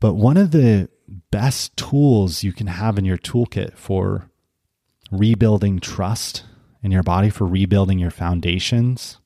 But 0.00 0.14
one 0.14 0.36
of 0.36 0.50
the 0.50 0.88
best 1.30 1.76
tools 1.76 2.42
you 2.42 2.52
can 2.52 2.66
have 2.66 2.98
in 2.98 3.04
your 3.04 3.18
toolkit 3.18 3.74
for 3.74 4.30
rebuilding 5.10 5.80
trust 5.80 6.44
in 6.82 6.90
your 6.90 7.02
body, 7.02 7.30
for 7.30 7.46
rebuilding 7.46 7.98
your 7.98 8.10
foundations, 8.10 9.18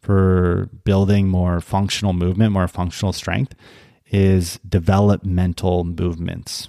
for 0.00 0.68
building 0.84 1.28
more 1.28 1.60
functional 1.60 2.12
movement, 2.12 2.52
more 2.52 2.68
functional 2.68 3.12
strength, 3.12 3.54
is 4.10 4.58
developmental 4.68 5.84
movements. 5.84 6.68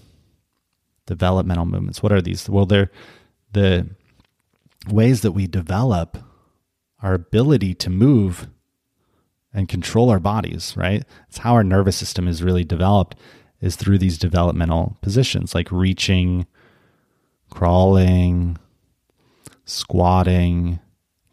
Developmental 1.05 1.65
movements. 1.65 2.01
What 2.01 2.11
are 2.11 2.21
these? 2.21 2.49
Well, 2.49 2.65
they're 2.65 2.91
the 3.51 3.89
ways 4.89 5.21
that 5.21 5.33
we 5.33 5.47
develop 5.47 6.17
our 7.01 7.13
ability 7.13 7.73
to 7.75 7.89
move 7.89 8.47
and 9.53 9.69
control 9.69 10.09
our 10.09 10.19
bodies, 10.19 10.75
right? 10.75 11.03
It's 11.29 11.39
how 11.39 11.53
our 11.53 11.63
nervous 11.63 11.95
system 11.95 12.27
is 12.27 12.43
really 12.43 12.63
developed 12.63 13.15
is 13.65 13.75
through 13.75 13.97
these 13.97 14.17
developmental 14.17 14.97
positions 15.01 15.55
like 15.55 15.71
reaching, 15.71 16.45
crawling, 17.49 18.57
squatting, 19.65 20.79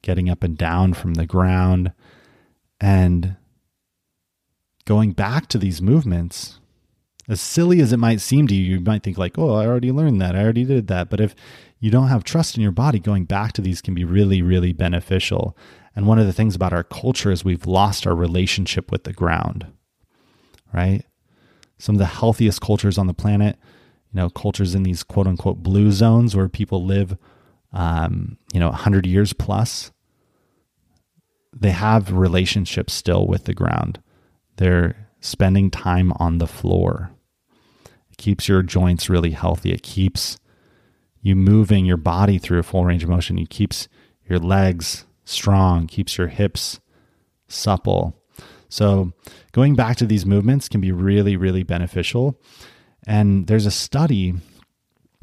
getting 0.02 0.28
up 0.28 0.42
and 0.42 0.56
down 0.56 0.94
from 0.94 1.14
the 1.14 1.26
ground 1.26 1.92
and 2.80 3.36
going 4.84 5.12
back 5.12 5.46
to 5.46 5.58
these 5.58 5.80
movements 5.80 6.58
as 7.28 7.40
silly 7.40 7.80
as 7.80 7.92
it 7.92 7.98
might 7.98 8.20
seem 8.20 8.48
to 8.48 8.54
you 8.54 8.78
you 8.78 8.80
might 8.80 9.04
think 9.04 9.16
like 9.16 9.38
oh 9.38 9.54
i 9.54 9.64
already 9.64 9.92
learned 9.92 10.20
that 10.20 10.34
i 10.34 10.42
already 10.42 10.64
did 10.64 10.88
that 10.88 11.08
but 11.08 11.20
if 11.20 11.36
you 11.82 11.90
don't 11.90 12.08
have 12.08 12.22
trust 12.22 12.56
in 12.56 12.62
your 12.62 12.70
body, 12.70 13.00
going 13.00 13.24
back 13.24 13.52
to 13.54 13.60
these 13.60 13.82
can 13.82 13.92
be 13.92 14.04
really, 14.04 14.40
really 14.40 14.72
beneficial. 14.72 15.56
And 15.96 16.06
one 16.06 16.20
of 16.20 16.26
the 16.26 16.32
things 16.32 16.54
about 16.54 16.72
our 16.72 16.84
culture 16.84 17.32
is 17.32 17.44
we've 17.44 17.66
lost 17.66 18.06
our 18.06 18.14
relationship 18.14 18.92
with 18.92 19.02
the 19.02 19.12
ground, 19.12 19.66
right? 20.72 21.04
Some 21.82 21.96
of 21.96 21.98
the 21.98 22.06
healthiest 22.06 22.60
cultures 22.60 22.96
on 22.96 23.08
the 23.08 23.12
planet, 23.12 23.58
you 24.12 24.16
know, 24.16 24.30
cultures 24.30 24.76
in 24.76 24.84
these 24.84 25.02
quote 25.02 25.26
unquote 25.26 25.64
blue 25.64 25.90
zones 25.90 26.36
where 26.36 26.48
people 26.48 26.84
live, 26.84 27.16
um, 27.72 28.38
you 28.52 28.60
know, 28.60 28.68
100 28.68 29.04
years 29.04 29.32
plus, 29.32 29.90
they 31.52 31.72
have 31.72 32.12
relationships 32.12 32.92
still 32.92 33.26
with 33.26 33.46
the 33.46 33.52
ground. 33.52 34.00
They're 34.58 35.08
spending 35.18 35.72
time 35.72 36.12
on 36.20 36.38
the 36.38 36.46
floor. 36.46 37.10
It 38.12 38.16
keeps 38.16 38.46
your 38.46 38.62
joints 38.62 39.10
really 39.10 39.32
healthy. 39.32 39.72
It 39.72 39.82
keeps 39.82 40.38
you 41.20 41.34
moving 41.34 41.84
your 41.84 41.96
body 41.96 42.38
through 42.38 42.60
a 42.60 42.62
full 42.62 42.84
range 42.84 43.02
of 43.02 43.08
motion. 43.08 43.40
It 43.40 43.50
keeps 43.50 43.88
your 44.28 44.38
legs 44.38 45.04
strong, 45.24 45.88
keeps 45.88 46.16
your 46.16 46.28
hips 46.28 46.78
supple. 47.48 48.21
So, 48.72 49.12
going 49.52 49.74
back 49.74 49.98
to 49.98 50.06
these 50.06 50.24
movements 50.24 50.66
can 50.66 50.80
be 50.80 50.92
really, 50.92 51.36
really 51.36 51.62
beneficial. 51.62 52.40
And 53.06 53.46
there's 53.46 53.66
a 53.66 53.70
study 53.70 54.32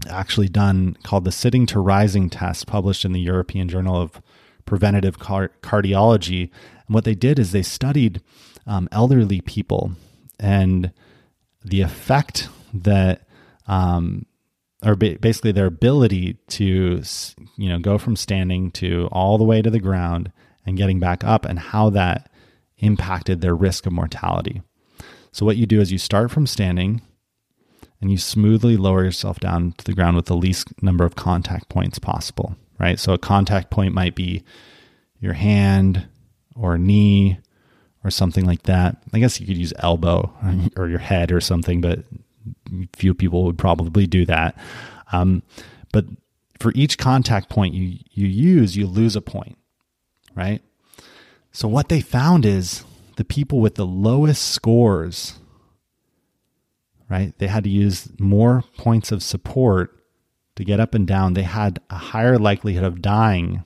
actually 0.07 0.49
done 0.49 0.95
called 1.01 1.25
the 1.25 1.31
sitting 1.31 1.65
to 1.65 1.79
rising 1.79 2.29
test, 2.29 2.67
published 2.67 3.05
in 3.05 3.11
the 3.11 3.19
European 3.19 3.67
Journal 3.67 3.99
of 3.99 4.21
Preventive 4.65 5.17
Car- 5.17 5.51
Cardiology. 5.63 6.51
And 6.85 6.93
what 6.93 7.05
they 7.05 7.15
did 7.15 7.39
is 7.39 7.51
they 7.51 7.63
studied 7.63 8.21
um, 8.67 8.87
elderly 8.91 9.41
people 9.41 9.93
and 10.39 10.91
the 11.65 11.81
effect 11.81 12.49
that 12.71 13.27
um, 13.67 14.27
or 14.83 14.95
basically 14.95 15.51
their 15.51 15.65
ability 15.65 16.37
to 16.49 17.01
you 17.57 17.67
know 17.67 17.79
go 17.79 17.97
from 17.97 18.15
standing 18.15 18.69
to 18.71 19.09
all 19.11 19.39
the 19.39 19.43
way 19.43 19.63
to 19.63 19.71
the 19.71 19.79
ground 19.79 20.31
and 20.67 20.77
getting 20.77 20.99
back 20.99 21.23
up 21.23 21.45
and 21.45 21.57
how 21.57 21.89
that 21.89 22.28
impacted 22.79 23.41
their 23.41 23.55
risk 23.55 23.85
of 23.85 23.93
mortality. 23.93 24.61
So 25.31 25.45
what 25.45 25.57
you 25.57 25.65
do 25.65 25.79
is 25.79 25.91
you 25.91 25.97
start 25.97 26.31
from 26.31 26.47
standing 26.47 27.01
and 28.01 28.11
you 28.11 28.17
smoothly 28.17 28.77
lower 28.77 29.03
yourself 29.03 29.39
down 29.39 29.73
to 29.77 29.85
the 29.85 29.93
ground 29.93 30.15
with 30.15 30.25
the 30.25 30.35
least 30.35 30.69
number 30.81 31.05
of 31.05 31.15
contact 31.15 31.69
points 31.69 31.99
possible, 31.99 32.55
right? 32.79 32.99
So 32.99 33.13
a 33.13 33.17
contact 33.17 33.69
point 33.69 33.93
might 33.93 34.15
be 34.15 34.43
your 35.19 35.33
hand 35.33 36.07
or 36.55 36.77
knee 36.77 37.39
or 38.03 38.09
something 38.09 38.45
like 38.45 38.63
that. 38.63 38.97
I 39.13 39.19
guess 39.19 39.39
you 39.39 39.45
could 39.45 39.57
use 39.57 39.73
elbow 39.79 40.33
or 40.77 40.87
your 40.87 40.99
head 40.99 41.31
or 41.31 41.41
something, 41.41 41.81
but 41.81 42.05
few 42.95 43.13
people 43.13 43.43
would 43.43 43.57
probably 43.57 44.07
do 44.07 44.25
that. 44.25 44.57
Um, 45.11 45.43
but 45.91 46.05
for 46.59 46.71
each 46.75 46.97
contact 46.97 47.49
point 47.49 47.73
you, 47.73 47.99
you 48.11 48.27
use, 48.27 48.77
you 48.77 48.87
lose 48.87 49.15
a 49.15 49.21
point, 49.21 49.57
right? 50.35 50.61
So 51.51 51.67
what 51.67 51.89
they 51.89 52.01
found 52.01 52.45
is 52.45 52.83
the 53.15 53.25
people 53.25 53.59
with 53.59 53.75
the 53.75 53.85
lowest 53.85 54.43
scores, 54.43 55.39
right? 57.09 57.37
They 57.37 57.47
had 57.47 57.63
to 57.63 57.69
use 57.69 58.09
more 58.19 58.63
points 58.77 59.11
of 59.11 59.23
support 59.23 60.03
to 60.55 60.63
get 60.63 60.79
up 60.79 60.93
and 60.93 61.07
down. 61.07 61.33
They 61.33 61.43
had 61.43 61.79
a 61.89 61.95
higher 61.95 62.37
likelihood 62.37 62.83
of 62.83 63.01
dying 63.01 63.63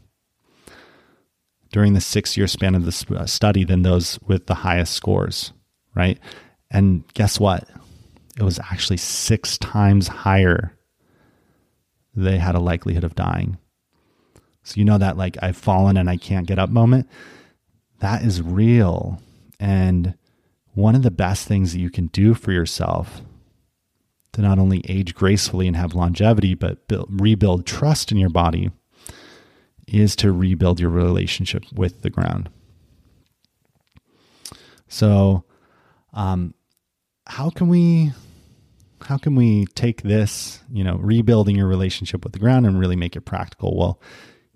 during 1.72 1.94
the 1.94 2.02
six 2.02 2.38
year 2.38 2.48
span 2.48 2.76
of 2.76 2.86
the 2.86 3.16
uh, 3.18 3.26
study 3.26 3.64
than 3.64 3.82
those 3.82 4.20
with 4.26 4.46
the 4.46 4.56
highest 4.56 4.94
scores, 4.94 5.52
right? 5.96 6.20
And 6.72 7.04
guess 7.14 7.40
what? 7.40 7.68
it 8.38 8.44
was 8.44 8.60
actually 8.60 8.98
six 8.98 9.58
times 9.58 10.08
higher. 10.08 10.74
They 12.16 12.38
had 12.38 12.56
a 12.56 12.60
likelihood 12.60 13.04
of 13.04 13.16
dying. 13.16 13.58
So, 14.64 14.76
you 14.78 14.86
know, 14.86 14.98
that 14.98 15.18
like 15.18 15.38
I've 15.42 15.58
fallen 15.58 15.98
and 15.98 16.10
I 16.10 16.18
can't 16.18 16.48
get 16.48 16.60
up 16.60 16.70
moment, 16.70 17.08
that 18.04 18.22
is 18.22 18.42
real. 18.42 19.22
And 19.62 20.16
one 20.74 20.94
of 20.94 21.04
the 21.04 21.12
best 21.12 21.48
things 21.48 21.72
that 21.72 21.80
you 21.80 21.90
can 21.90 22.08
do 22.08 22.34
for 22.34 22.52
yourself 22.52 23.22
to 24.34 24.42
not 24.42 24.60
only 24.60 24.84
age 24.90 25.16
gracefully 25.16 25.68
and 25.68 25.78
have 25.78 25.96
longevity, 25.96 26.54
but 26.54 26.86
build, 26.90 27.08
rebuild 27.22 27.66
trust 27.66 28.12
in 28.12 28.18
your 28.18 28.30
body 28.30 28.72
is 29.88 30.18
to 30.18 30.34
rebuild 30.34 30.82
your 30.82 30.90
relationship 30.90 31.64
with 31.74 32.02
the 32.02 32.10
ground. 32.10 32.50
So, 34.90 35.46
um, 36.14 36.56
how 37.26 37.52
can 37.52 37.70
we 37.70 38.12
how 39.06 39.18
can 39.18 39.36
we 39.36 39.66
take 39.76 40.02
this, 40.02 40.62
you 40.70 40.84
know, 40.84 40.98
rebuilding 40.98 41.56
your 41.56 41.68
relationship 41.68 42.26
with 42.26 42.34
the 42.34 42.40
ground 42.40 42.66
and 42.66 42.78
really 42.78 42.98
make 42.98 43.16
it 43.16 43.22
practical? 43.22 43.78
Well, 43.78 44.02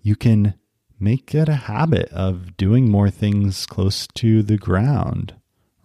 you 0.01 0.17
can 0.17 0.53
make 0.99 1.35
it 1.35 1.47
a 1.47 1.55
habit 1.55 2.09
of 2.09 2.57
doing 2.57 2.89
more 2.89 3.09
things 3.09 3.65
close 3.65 4.07
to 4.15 4.41
the 4.41 4.57
ground, 4.57 5.35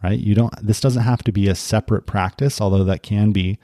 right? 0.02 0.18
You 0.18 0.34
don't, 0.34 0.54
this 0.64 0.80
doesn't 0.80 1.02
have 1.02 1.22
to 1.24 1.32
be 1.32 1.48
a 1.48 1.54
separate 1.54 2.06
practice, 2.06 2.60
although 2.60 2.84
that 2.84 3.02
can 3.02 3.32
be, 3.32 3.58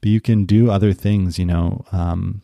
but 0.00 0.10
you 0.10 0.20
can 0.20 0.44
do 0.44 0.70
other 0.70 0.92
things, 0.92 1.38
you 1.38 1.46
know, 1.46 1.84
um, 1.92 2.42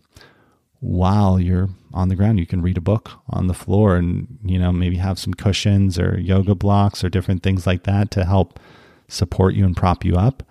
while 0.81 1.41
you're 1.41 1.69
on 1.93 2.09
the 2.09 2.15
ground. 2.17 2.39
You 2.39 2.47
can 2.47 2.63
read 2.63 2.79
a 2.79 2.83
book 2.83 3.11
on 3.29 3.49
the 3.49 3.55
floor 3.55 3.97
and, 3.97 4.39
you 4.45 4.59
know, 4.59 4.73
maybe 4.73 4.97
have 4.97 5.19
some 5.19 5.35
cushions 5.35 5.99
or 5.99 6.19
yoga 6.19 6.55
blocks 6.55 7.03
or 7.03 7.09
different 7.09 7.43
things 7.43 7.67
like 7.67 7.83
that 7.85 8.11
to 8.13 8.25
help 8.25 8.61
support 9.09 9.55
you 9.55 9.65
and 9.65 9.77
prop 9.77 10.05
you 10.05 10.17
up. 10.17 10.43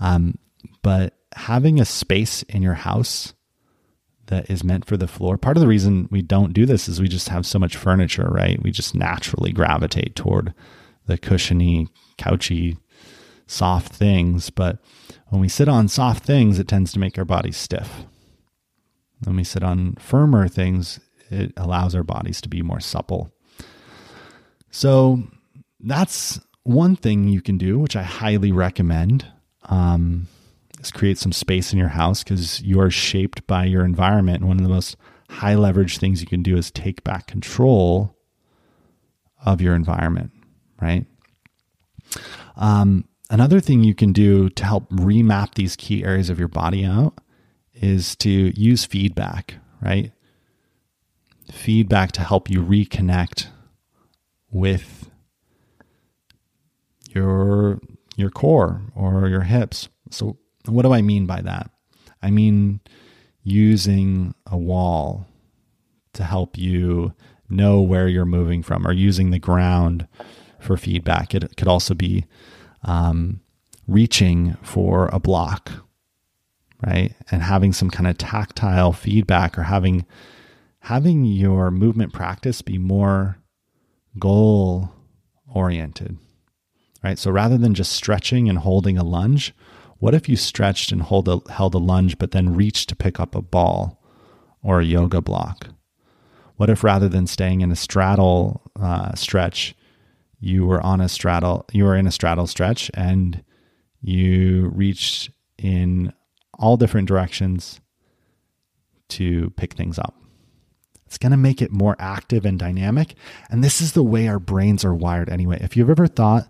Um, 0.00 0.38
but 0.82 1.14
having 1.34 1.80
a 1.80 1.84
space 1.84 2.42
in 2.44 2.62
your 2.62 2.74
house 2.74 3.34
that 4.26 4.50
is 4.50 4.64
meant 4.64 4.86
for 4.86 4.96
the 4.96 5.06
floor. 5.06 5.36
Part 5.36 5.56
of 5.56 5.60
the 5.60 5.66
reason 5.66 6.08
we 6.10 6.22
don't 6.22 6.52
do 6.52 6.66
this 6.66 6.88
is 6.88 7.00
we 7.00 7.08
just 7.08 7.28
have 7.28 7.46
so 7.46 7.58
much 7.58 7.76
furniture, 7.76 8.28
right? 8.30 8.62
We 8.62 8.70
just 8.70 8.94
naturally 8.94 9.52
gravitate 9.52 10.16
toward 10.16 10.54
the 11.06 11.18
cushiony, 11.18 11.88
couchy, 12.18 12.78
soft 13.46 13.92
things. 13.92 14.50
But 14.50 14.78
when 15.28 15.40
we 15.40 15.48
sit 15.48 15.68
on 15.68 15.88
soft 15.88 16.24
things, 16.24 16.58
it 16.58 16.68
tends 16.68 16.92
to 16.92 16.98
make 16.98 17.18
our 17.18 17.24
bodies 17.24 17.56
stiff. 17.56 18.04
When 19.24 19.36
we 19.36 19.44
sit 19.44 19.62
on 19.62 19.94
firmer 19.96 20.48
things, 20.48 21.00
it 21.30 21.52
allows 21.56 21.94
our 21.94 22.02
bodies 22.02 22.40
to 22.42 22.48
be 22.48 22.62
more 22.62 22.80
supple. 22.80 23.32
So 24.70 25.22
that's 25.80 26.40
one 26.64 26.96
thing 26.96 27.28
you 27.28 27.40
can 27.40 27.58
do, 27.58 27.78
which 27.78 27.96
I 27.96 28.02
highly 28.02 28.52
recommend. 28.52 29.26
Um, 29.64 30.28
is 30.84 30.90
create 30.90 31.18
some 31.18 31.32
space 31.32 31.72
in 31.72 31.78
your 31.78 31.88
house 31.88 32.22
because 32.22 32.60
you 32.62 32.80
are 32.80 32.90
shaped 32.90 33.46
by 33.46 33.64
your 33.64 33.84
environment. 33.84 34.40
And 34.40 34.48
one 34.48 34.58
of 34.58 34.62
the 34.62 34.68
most 34.68 34.96
high 35.30 35.54
leverage 35.54 35.98
things 35.98 36.20
you 36.20 36.26
can 36.26 36.42
do 36.42 36.56
is 36.56 36.70
take 36.70 37.02
back 37.04 37.26
control 37.26 38.16
of 39.44 39.60
your 39.60 39.74
environment, 39.74 40.30
right? 40.80 41.06
Um, 42.56 43.04
another 43.30 43.60
thing 43.60 43.82
you 43.82 43.94
can 43.94 44.12
do 44.12 44.48
to 44.50 44.64
help 44.64 44.88
remap 44.90 45.54
these 45.54 45.76
key 45.76 46.04
areas 46.04 46.30
of 46.30 46.38
your 46.38 46.48
body 46.48 46.84
out 46.84 47.14
is 47.74 48.14
to 48.16 48.30
use 48.30 48.84
feedback, 48.84 49.54
right? 49.82 50.12
Feedback 51.50 52.12
to 52.12 52.22
help 52.22 52.48
you 52.48 52.62
reconnect 52.62 53.48
with 54.50 55.10
your 57.10 57.80
your 58.16 58.30
core 58.30 58.82
or 58.94 59.28
your 59.28 59.42
hips. 59.42 59.88
So 60.10 60.38
what 60.66 60.82
do 60.82 60.92
I 60.92 61.02
mean 61.02 61.26
by 61.26 61.42
that? 61.42 61.70
I 62.22 62.30
mean 62.30 62.80
using 63.42 64.34
a 64.46 64.56
wall 64.56 65.26
to 66.14 66.24
help 66.24 66.56
you 66.56 67.12
know 67.48 67.80
where 67.80 68.08
you're 68.08 68.24
moving 68.24 68.62
from 68.62 68.86
or 68.86 68.92
using 68.92 69.30
the 69.30 69.38
ground 69.38 70.08
for 70.58 70.76
feedback. 70.76 71.34
It 71.34 71.56
could 71.56 71.68
also 71.68 71.94
be 71.94 72.24
um, 72.82 73.40
reaching 73.86 74.56
for 74.62 75.08
a 75.12 75.20
block, 75.20 75.70
right? 76.84 77.14
And 77.30 77.42
having 77.42 77.72
some 77.72 77.90
kind 77.90 78.06
of 78.06 78.18
tactile 78.18 78.92
feedback 78.92 79.58
or 79.58 79.64
having 79.64 80.06
having 80.80 81.24
your 81.24 81.70
movement 81.70 82.12
practice 82.12 82.60
be 82.60 82.76
more 82.76 83.38
goal 84.18 84.92
oriented, 85.52 86.18
right? 87.02 87.18
So 87.18 87.30
rather 87.30 87.56
than 87.56 87.74
just 87.74 87.92
stretching 87.92 88.48
and 88.48 88.58
holding 88.58 88.98
a 88.98 89.04
lunge, 89.04 89.54
what 90.04 90.12
if 90.12 90.28
you 90.28 90.36
stretched 90.36 90.92
and 90.92 91.00
hold 91.00 91.26
a, 91.30 91.40
held 91.50 91.74
a 91.74 91.78
lunge, 91.78 92.18
but 92.18 92.32
then 92.32 92.54
reached 92.54 92.90
to 92.90 92.94
pick 92.94 93.18
up 93.18 93.34
a 93.34 93.40
ball 93.40 94.04
or 94.62 94.78
a 94.78 94.84
yoga 94.84 95.22
block? 95.22 95.68
What 96.56 96.68
if 96.68 96.84
rather 96.84 97.08
than 97.08 97.26
staying 97.26 97.62
in 97.62 97.72
a 97.72 97.76
straddle 97.76 98.70
uh, 98.78 99.14
stretch, 99.14 99.74
you 100.38 100.66
were 100.66 100.82
on 100.82 101.00
a 101.00 101.08
straddle, 101.08 101.64
you 101.72 101.84
were 101.84 101.96
in 101.96 102.06
a 102.06 102.12
straddle 102.12 102.46
stretch 102.46 102.90
and 102.92 103.42
you 104.02 104.70
reached 104.74 105.30
in 105.56 106.12
all 106.58 106.76
different 106.76 107.08
directions 107.08 107.80
to 109.08 109.54
pick 109.56 109.72
things 109.72 109.98
up? 109.98 110.20
It's 111.06 111.16
going 111.16 111.32
to 111.32 111.38
make 111.38 111.62
it 111.62 111.72
more 111.72 111.96
active 111.98 112.44
and 112.44 112.58
dynamic. 112.58 113.14
And 113.48 113.64
this 113.64 113.80
is 113.80 113.92
the 113.92 114.02
way 114.02 114.28
our 114.28 114.38
brains 114.38 114.84
are 114.84 114.94
wired 114.94 115.30
anyway. 115.30 115.60
If 115.62 115.78
you've 115.78 115.88
ever 115.88 116.08
thought 116.08 116.46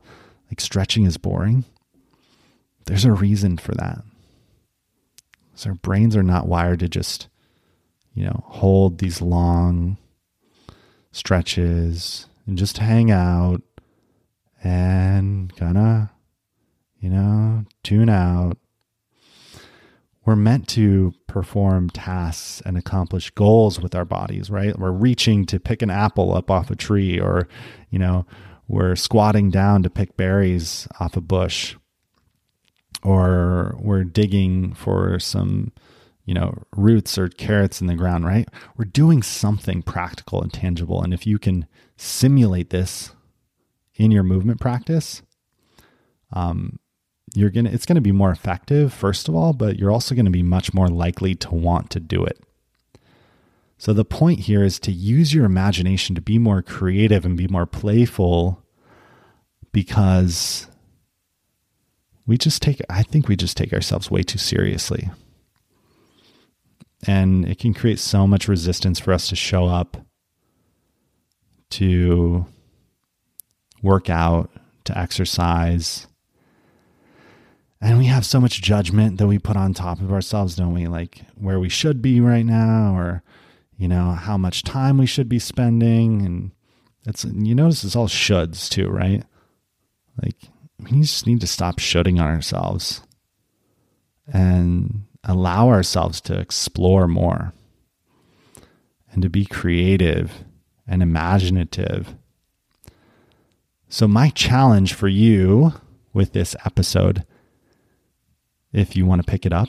like 0.51 0.61
stretching 0.61 1.05
is 1.05 1.19
boring, 1.19 1.64
there's 2.87 3.05
a 3.05 3.12
reason 3.12 3.57
for 3.57 3.73
that. 3.75 4.03
So 5.55 5.70
our 5.70 5.77
brains 5.77 6.16
are 6.16 6.23
not 6.23 6.49
wired 6.49 6.81
to 6.81 6.88
just, 6.88 7.29
you 8.12 8.25
know, 8.25 8.44
hold 8.47 8.99
these 8.99 9.23
long 9.23 9.97
stretches 11.12 12.27
and 12.47 12.59
just 12.59 12.79
hang 12.79 13.11
out 13.11 13.62
and 14.62 15.55
kind 15.57 15.79
of, 15.79 16.09
you 16.99 17.11
know, 17.11 17.64
tune 17.83 18.09
out. 18.09 18.59
We're 20.25 20.37
meant 20.37 20.68
to 20.68 21.12
perform 21.27 21.90
tasks 21.90 22.62
and 22.64 22.79
accomplish 22.79 23.31
goals 23.31 23.79
with 23.79 23.94
our 23.94 24.07
bodies, 24.07 24.51
right? 24.51 24.79
We're 24.79 24.90
reaching 24.90 25.44
to 25.47 25.61
pick 25.61 25.83
an 25.83 25.90
apple 25.90 26.35
up 26.35 26.51
off 26.51 26.70
a 26.70 26.77
tree, 26.77 27.20
or, 27.20 27.47
you 27.90 27.99
know, 27.99 28.25
we're 28.66 28.97
squatting 28.97 29.51
down 29.51 29.83
to 29.83 29.90
pick 29.90 30.16
berries 30.16 30.88
off 30.99 31.16
a 31.16 31.20
bush 31.20 31.77
or 33.05 33.77
we're 33.79 34.05
digging 34.05 34.75
for 34.75 35.19
some 35.21 35.71
you 36.25 36.35
know 36.35 36.62
roots 36.75 37.19
or 37.19 37.29
carrots 37.29 37.81
in 37.81 37.87
the 37.87 37.95
ground 37.95 38.25
right? 38.25 38.49
We're 38.77 38.87
doing 38.87 39.23
something 39.23 39.83
practical 39.83 40.43
and 40.43 40.53
tangible. 40.53 41.03
And 41.03 41.14
if 41.14 41.27
you 41.27 41.38
can 41.38 41.67
simulate 41.97 42.71
this 42.71 43.12
in 43.95 44.11
your 44.11 44.25
movement 44.25 44.61
practice 44.61 45.23
um, 46.33 46.79
you're 47.35 47.51
gonna 47.51 47.71
it's 47.71 47.87
gonna 47.87 48.01
be 48.01 48.12
more 48.12 48.31
effective 48.31 48.93
first 48.93 49.29
of 49.29 49.35
all 49.35 49.53
but 49.53 49.79
you're 49.79 49.93
also 49.93 50.14
gonna 50.14 50.31
be 50.31 50.43
much 50.43 50.75
more 50.75 50.88
likely 50.88 51.35
to 51.35 51.55
want 51.55 51.90
to 51.90 52.01
do 52.01 52.25
it. 52.25 52.40
So 53.79 53.93
the 53.93 54.05
point 54.05 54.40
here 54.40 54.64
is 54.64 54.79
to 54.81 54.93
use 54.93 55.35
your 55.35 55.45
imagination 55.45 56.14
to 56.14 56.21
be 56.21 56.38
more 56.38 56.62
creative 56.62 57.25
and 57.25 57.37
be 57.37 57.49
more 57.49 57.67
playful 57.67 58.62
because 59.73 60.69
we 62.27 62.39
just 62.39 62.63
take 62.63 62.81
I 62.89 63.03
think 63.03 63.29
we 63.29 63.37
just 63.37 63.57
take 63.57 63.73
ourselves 63.73 64.11
way 64.11 64.23
too 64.23 64.39
seriously. 64.39 65.11
And 67.07 67.47
it 67.47 67.59
can 67.59 67.75
create 67.75 67.99
so 67.99 68.27
much 68.27 68.49
resistance 68.49 68.99
for 68.99 69.13
us 69.13 69.29
to 69.29 69.37
show 69.37 69.67
up 69.67 69.99
to 71.71 72.47
work 73.83 74.09
out, 74.09 74.51
to 74.85 74.97
exercise. 74.97 76.07
And 77.81 77.99
we 77.99 78.07
have 78.07 78.25
so 78.25 78.41
much 78.41 78.63
judgment 78.63 79.19
that 79.19 79.27
we 79.27 79.39
put 79.39 79.57
on 79.57 79.75
top 79.75 80.01
of 80.01 80.13
ourselves, 80.13 80.55
don't 80.55 80.73
we? 80.73 80.87
Like 80.87 81.23
where 81.35 81.59
we 81.59 81.69
should 81.69 82.01
be 82.01 82.21
right 82.21 82.47
now 82.47 82.97
or 82.97 83.23
you 83.77 83.89
know, 83.89 84.13
how 84.13 84.37
much 84.37 84.63
time 84.63 84.99
we 84.99 85.07
should 85.07 85.29
be 85.29 85.39
spending 85.39 86.25
and 86.25 86.53
it's 87.07 87.25
you 87.25 87.55
notice 87.55 87.85
it's 87.85 87.97
all 87.97 88.09
shoulds 88.09 88.69
too, 88.69 88.89
right? 88.89 89.25
Like 90.23 90.37
we 90.79 91.01
just 91.01 91.27
need 91.27 91.41
to 91.41 91.47
stop 91.47 91.79
shutting 91.79 92.21
on 92.21 92.27
ourselves 92.27 93.03
and 94.33 95.05
allow 95.23 95.69
ourselves 95.69 96.21
to 96.23 96.39
explore 96.39 97.09
more 97.09 97.53
and 99.11 99.23
to 99.23 99.29
be 99.29 99.45
creative 99.45 100.45
and 100.87 101.03
imaginative. 101.03 102.15
So, 103.89 104.09
my 104.09 104.31
challenge 104.31 104.93
for 104.95 105.09
you 105.09 105.75
with 106.13 106.33
this 106.33 106.57
episode, 106.65 107.25
if 108.73 108.97
you 108.97 109.07
want 109.07 109.25
to 109.25 109.31
pick 109.31 109.47
it 109.47 109.53
up, 109.53 109.69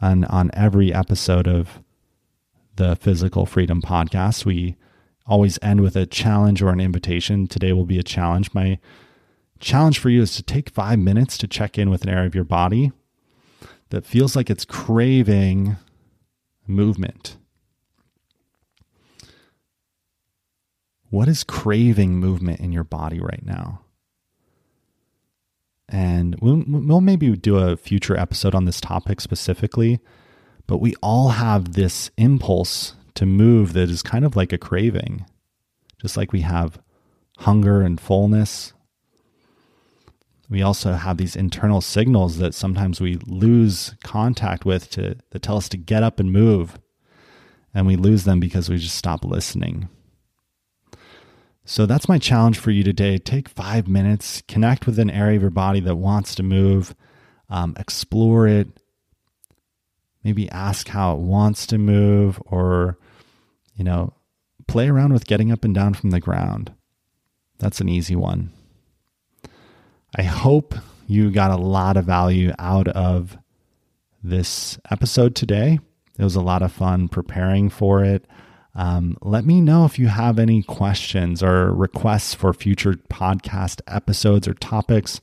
and 0.00 0.24
on 0.26 0.50
every 0.52 0.92
episode 0.92 1.48
of 1.48 1.80
the 2.76 2.96
Physical 2.96 3.46
Freedom 3.46 3.80
Podcast, 3.82 4.44
we 4.44 4.76
always 5.26 5.58
end 5.62 5.80
with 5.80 5.96
a 5.96 6.06
challenge 6.06 6.62
or 6.62 6.68
an 6.68 6.80
invitation. 6.80 7.46
Today 7.46 7.72
will 7.72 7.86
be 7.86 7.98
a 7.98 8.02
challenge. 8.02 8.52
My 8.52 8.78
challenge 9.64 9.98
for 9.98 10.10
you 10.10 10.22
is 10.22 10.36
to 10.36 10.42
take 10.42 10.70
five 10.70 10.98
minutes 10.98 11.38
to 11.38 11.48
check 11.48 11.78
in 11.78 11.90
with 11.90 12.02
an 12.02 12.10
area 12.10 12.26
of 12.26 12.34
your 12.34 12.44
body 12.44 12.92
that 13.90 14.04
feels 14.04 14.36
like 14.36 14.50
it's 14.50 14.64
craving 14.64 15.76
movement. 16.66 17.36
What 21.10 21.28
is 21.28 21.44
craving 21.44 22.16
movement 22.16 22.60
in 22.60 22.72
your 22.72 22.84
body 22.84 23.20
right 23.20 23.44
now? 23.44 23.80
And 25.88 26.36
we'll, 26.40 26.62
we'll 26.66 27.00
maybe 27.00 27.34
do 27.36 27.56
a 27.56 27.76
future 27.76 28.18
episode 28.18 28.54
on 28.54 28.64
this 28.64 28.80
topic 28.80 29.20
specifically, 29.20 30.00
but 30.66 30.78
we 30.78 30.94
all 31.02 31.30
have 31.30 31.72
this 31.72 32.10
impulse 32.16 32.94
to 33.14 33.26
move 33.26 33.74
that 33.74 33.90
is 33.90 34.02
kind 34.02 34.24
of 34.24 34.34
like 34.34 34.52
a 34.52 34.58
craving, 34.58 35.24
just 36.00 36.16
like 36.16 36.32
we 36.32 36.40
have 36.40 36.78
hunger 37.38 37.80
and 37.80 38.00
fullness 38.00 38.73
we 40.48 40.62
also 40.62 40.92
have 40.92 41.16
these 41.16 41.36
internal 41.36 41.80
signals 41.80 42.38
that 42.38 42.54
sometimes 42.54 43.00
we 43.00 43.18
lose 43.26 43.94
contact 44.04 44.64
with 44.64 44.90
to 44.90 45.16
that 45.30 45.42
tell 45.42 45.56
us 45.56 45.68
to 45.70 45.76
get 45.76 46.02
up 46.02 46.20
and 46.20 46.32
move. 46.32 46.78
And 47.72 47.86
we 47.86 47.96
lose 47.96 48.24
them 48.24 48.38
because 48.38 48.68
we 48.68 48.78
just 48.78 48.96
stop 48.96 49.24
listening. 49.24 49.88
So 51.64 51.86
that's 51.86 52.08
my 52.08 52.18
challenge 52.18 52.58
for 52.58 52.70
you 52.70 52.84
today. 52.84 53.18
Take 53.18 53.48
five 53.48 53.88
minutes 53.88 54.42
connect 54.46 54.86
with 54.86 54.98
an 54.98 55.10
area 55.10 55.36
of 55.36 55.42
your 55.42 55.50
body 55.50 55.80
that 55.80 55.96
wants 55.96 56.34
to 56.36 56.42
move 56.42 56.94
um, 57.48 57.74
explore 57.78 58.46
it. 58.46 58.68
Maybe 60.22 60.50
ask 60.50 60.88
how 60.88 61.14
it 61.14 61.20
wants 61.20 61.66
to 61.68 61.78
move 61.78 62.40
or 62.46 62.98
you 63.74 63.84
know 63.84 64.14
play 64.66 64.88
around 64.88 65.12
with 65.12 65.26
getting 65.26 65.52
up 65.52 65.64
and 65.64 65.74
down 65.74 65.94
from 65.94 66.10
the 66.10 66.20
ground. 66.20 66.72
That's 67.58 67.80
an 67.80 67.88
easy 67.88 68.16
one 68.16 68.50
I 70.16 70.22
hope 70.22 70.74
you 71.06 71.30
got 71.30 71.50
a 71.50 71.56
lot 71.56 71.96
of 71.96 72.04
value 72.04 72.52
out 72.58 72.86
of 72.88 73.36
this 74.22 74.78
episode 74.90 75.34
today. 75.34 75.80
It 76.16 76.22
was 76.22 76.36
a 76.36 76.40
lot 76.40 76.62
of 76.62 76.72
fun 76.72 77.08
preparing 77.08 77.68
for 77.68 78.04
it. 78.04 78.24
Um, 78.76 79.16
let 79.22 79.44
me 79.44 79.60
know 79.60 79.84
if 79.84 79.98
you 79.98 80.06
have 80.06 80.38
any 80.38 80.62
questions 80.62 81.42
or 81.42 81.72
requests 81.72 82.32
for 82.32 82.52
future 82.52 82.94
podcast 83.10 83.80
episodes 83.88 84.46
or 84.46 84.54
topics. 84.54 85.20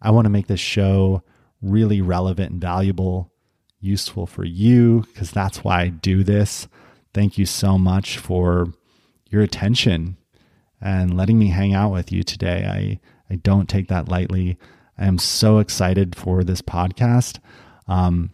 I 0.00 0.10
want 0.10 0.24
to 0.24 0.30
make 0.30 0.48
this 0.48 0.60
show 0.60 1.22
really 1.60 2.00
relevant 2.00 2.50
and 2.52 2.60
valuable, 2.60 3.32
useful 3.80 4.26
for 4.26 4.44
you, 4.44 5.04
because 5.06 5.30
that's 5.30 5.62
why 5.62 5.82
I 5.82 5.88
do 5.88 6.24
this. 6.24 6.66
thank 7.14 7.38
you 7.38 7.44
so 7.46 7.76
much 7.76 8.18
for 8.18 8.72
your 9.30 9.42
attention 9.42 10.16
and 10.80 11.16
letting 11.16 11.38
me 11.38 11.48
hang 11.48 11.74
out 11.74 11.92
with 11.92 12.10
you 12.10 12.22
today. 12.22 12.64
I, 12.66 13.00
I 13.32 13.36
don't 13.36 13.66
take 13.66 13.88
that 13.88 14.10
lightly. 14.10 14.58
I 14.98 15.06
am 15.06 15.16
so 15.16 15.58
excited 15.58 16.14
for 16.14 16.44
this 16.44 16.60
podcast. 16.60 17.38
Um, 17.88 18.30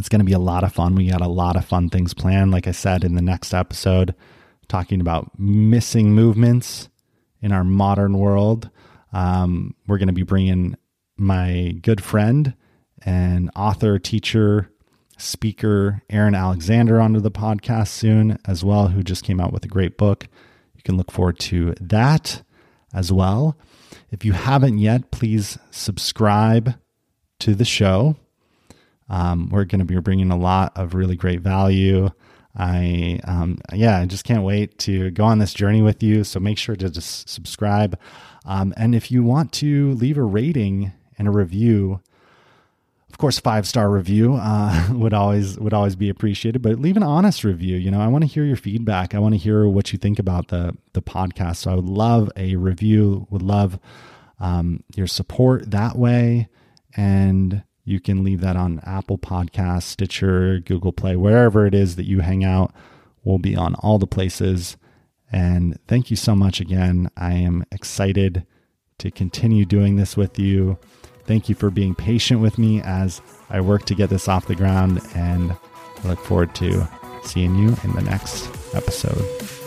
it's 0.00 0.08
going 0.08 0.18
to 0.18 0.24
be 0.24 0.32
a 0.32 0.38
lot 0.40 0.64
of 0.64 0.72
fun. 0.72 0.96
We 0.96 1.10
got 1.10 1.20
a 1.20 1.28
lot 1.28 1.54
of 1.54 1.64
fun 1.64 1.90
things 1.90 2.12
planned. 2.12 2.50
Like 2.50 2.66
I 2.66 2.72
said 2.72 3.04
in 3.04 3.14
the 3.14 3.22
next 3.22 3.54
episode, 3.54 4.16
talking 4.66 5.00
about 5.00 5.38
missing 5.38 6.12
movements 6.12 6.88
in 7.40 7.52
our 7.52 7.62
modern 7.62 8.18
world. 8.18 8.68
Um, 9.12 9.76
we're 9.86 9.98
going 9.98 10.08
to 10.08 10.12
be 10.12 10.24
bringing 10.24 10.76
my 11.16 11.76
good 11.82 12.02
friend 12.02 12.54
and 13.04 13.48
author, 13.54 14.00
teacher, 14.00 14.72
speaker 15.18 16.02
Aaron 16.10 16.34
Alexander 16.34 17.00
onto 17.00 17.20
the 17.20 17.30
podcast 17.30 17.88
soon 17.88 18.38
as 18.44 18.64
well, 18.64 18.88
who 18.88 19.04
just 19.04 19.22
came 19.22 19.40
out 19.40 19.52
with 19.52 19.64
a 19.64 19.68
great 19.68 19.96
book. 19.96 20.26
You 20.74 20.82
can 20.82 20.96
look 20.96 21.12
forward 21.12 21.38
to 21.40 21.74
that 21.80 22.42
as 22.92 23.12
well. 23.12 23.56
If 24.10 24.24
you 24.24 24.32
haven't 24.32 24.78
yet, 24.78 25.10
please 25.10 25.58
subscribe 25.70 26.74
to 27.40 27.54
the 27.54 27.64
show. 27.64 28.16
Um, 29.08 29.48
we're 29.50 29.64
going 29.64 29.80
to 29.80 29.84
be 29.84 29.98
bringing 30.00 30.30
a 30.30 30.38
lot 30.38 30.72
of 30.76 30.94
really 30.94 31.16
great 31.16 31.40
value. 31.40 32.10
I, 32.56 33.20
um, 33.24 33.58
yeah, 33.72 33.98
I 33.98 34.06
just 34.06 34.24
can't 34.24 34.42
wait 34.42 34.78
to 34.80 35.10
go 35.10 35.24
on 35.24 35.38
this 35.38 35.52
journey 35.52 35.82
with 35.82 36.02
you. 36.02 36.24
So 36.24 36.40
make 36.40 36.58
sure 36.58 36.76
to 36.76 36.88
just 36.88 37.28
subscribe. 37.28 37.98
Um, 38.46 38.72
and 38.76 38.94
if 38.94 39.10
you 39.10 39.22
want 39.22 39.52
to 39.54 39.92
leave 39.92 40.16
a 40.16 40.22
rating 40.22 40.92
and 41.18 41.28
a 41.28 41.32
review, 41.32 42.00
of 43.16 43.18
course, 43.18 43.40
five 43.40 43.66
star 43.66 43.88
review 43.88 44.34
uh, 44.34 44.88
would 44.92 45.14
always 45.14 45.58
would 45.58 45.72
always 45.72 45.96
be 45.96 46.10
appreciated. 46.10 46.60
But 46.60 46.78
leave 46.78 46.98
an 46.98 47.02
honest 47.02 47.44
review. 47.44 47.78
You 47.78 47.90
know, 47.90 47.98
I 47.98 48.08
want 48.08 48.24
to 48.24 48.28
hear 48.28 48.44
your 48.44 48.58
feedback. 48.58 49.14
I 49.14 49.18
want 49.20 49.32
to 49.32 49.38
hear 49.38 49.66
what 49.66 49.90
you 49.90 49.98
think 49.98 50.18
about 50.18 50.48
the 50.48 50.76
the 50.92 51.00
podcast. 51.00 51.56
So 51.56 51.70
I 51.70 51.76
would 51.76 51.88
love 51.88 52.30
a 52.36 52.56
review. 52.56 53.26
Would 53.30 53.40
love 53.40 53.78
um, 54.38 54.84
your 54.94 55.06
support 55.06 55.70
that 55.70 55.96
way. 55.96 56.48
And 56.94 57.62
you 57.86 58.00
can 58.00 58.22
leave 58.22 58.42
that 58.42 58.54
on 58.54 58.82
Apple 58.84 59.16
Podcast, 59.16 59.84
Stitcher, 59.84 60.58
Google 60.58 60.92
Play, 60.92 61.16
wherever 61.16 61.64
it 61.64 61.74
is 61.74 61.96
that 61.96 62.04
you 62.04 62.20
hang 62.20 62.44
out. 62.44 62.74
We'll 63.24 63.38
be 63.38 63.56
on 63.56 63.76
all 63.76 63.98
the 63.98 64.06
places. 64.06 64.76
And 65.32 65.78
thank 65.88 66.10
you 66.10 66.16
so 66.16 66.36
much 66.36 66.60
again. 66.60 67.10
I 67.16 67.32
am 67.32 67.64
excited 67.72 68.44
to 68.98 69.10
continue 69.10 69.64
doing 69.64 69.96
this 69.96 70.18
with 70.18 70.38
you. 70.38 70.78
Thank 71.26 71.48
you 71.48 71.54
for 71.54 71.70
being 71.70 71.94
patient 71.94 72.40
with 72.40 72.56
me 72.58 72.80
as 72.82 73.20
I 73.50 73.60
work 73.60 73.84
to 73.86 73.94
get 73.94 74.10
this 74.10 74.28
off 74.28 74.46
the 74.46 74.54
ground, 74.54 75.00
and 75.14 75.56
I 76.04 76.08
look 76.08 76.20
forward 76.20 76.54
to 76.56 76.88
seeing 77.24 77.56
you 77.56 77.76
in 77.82 77.92
the 77.94 78.02
next 78.02 78.48
episode. 78.74 79.65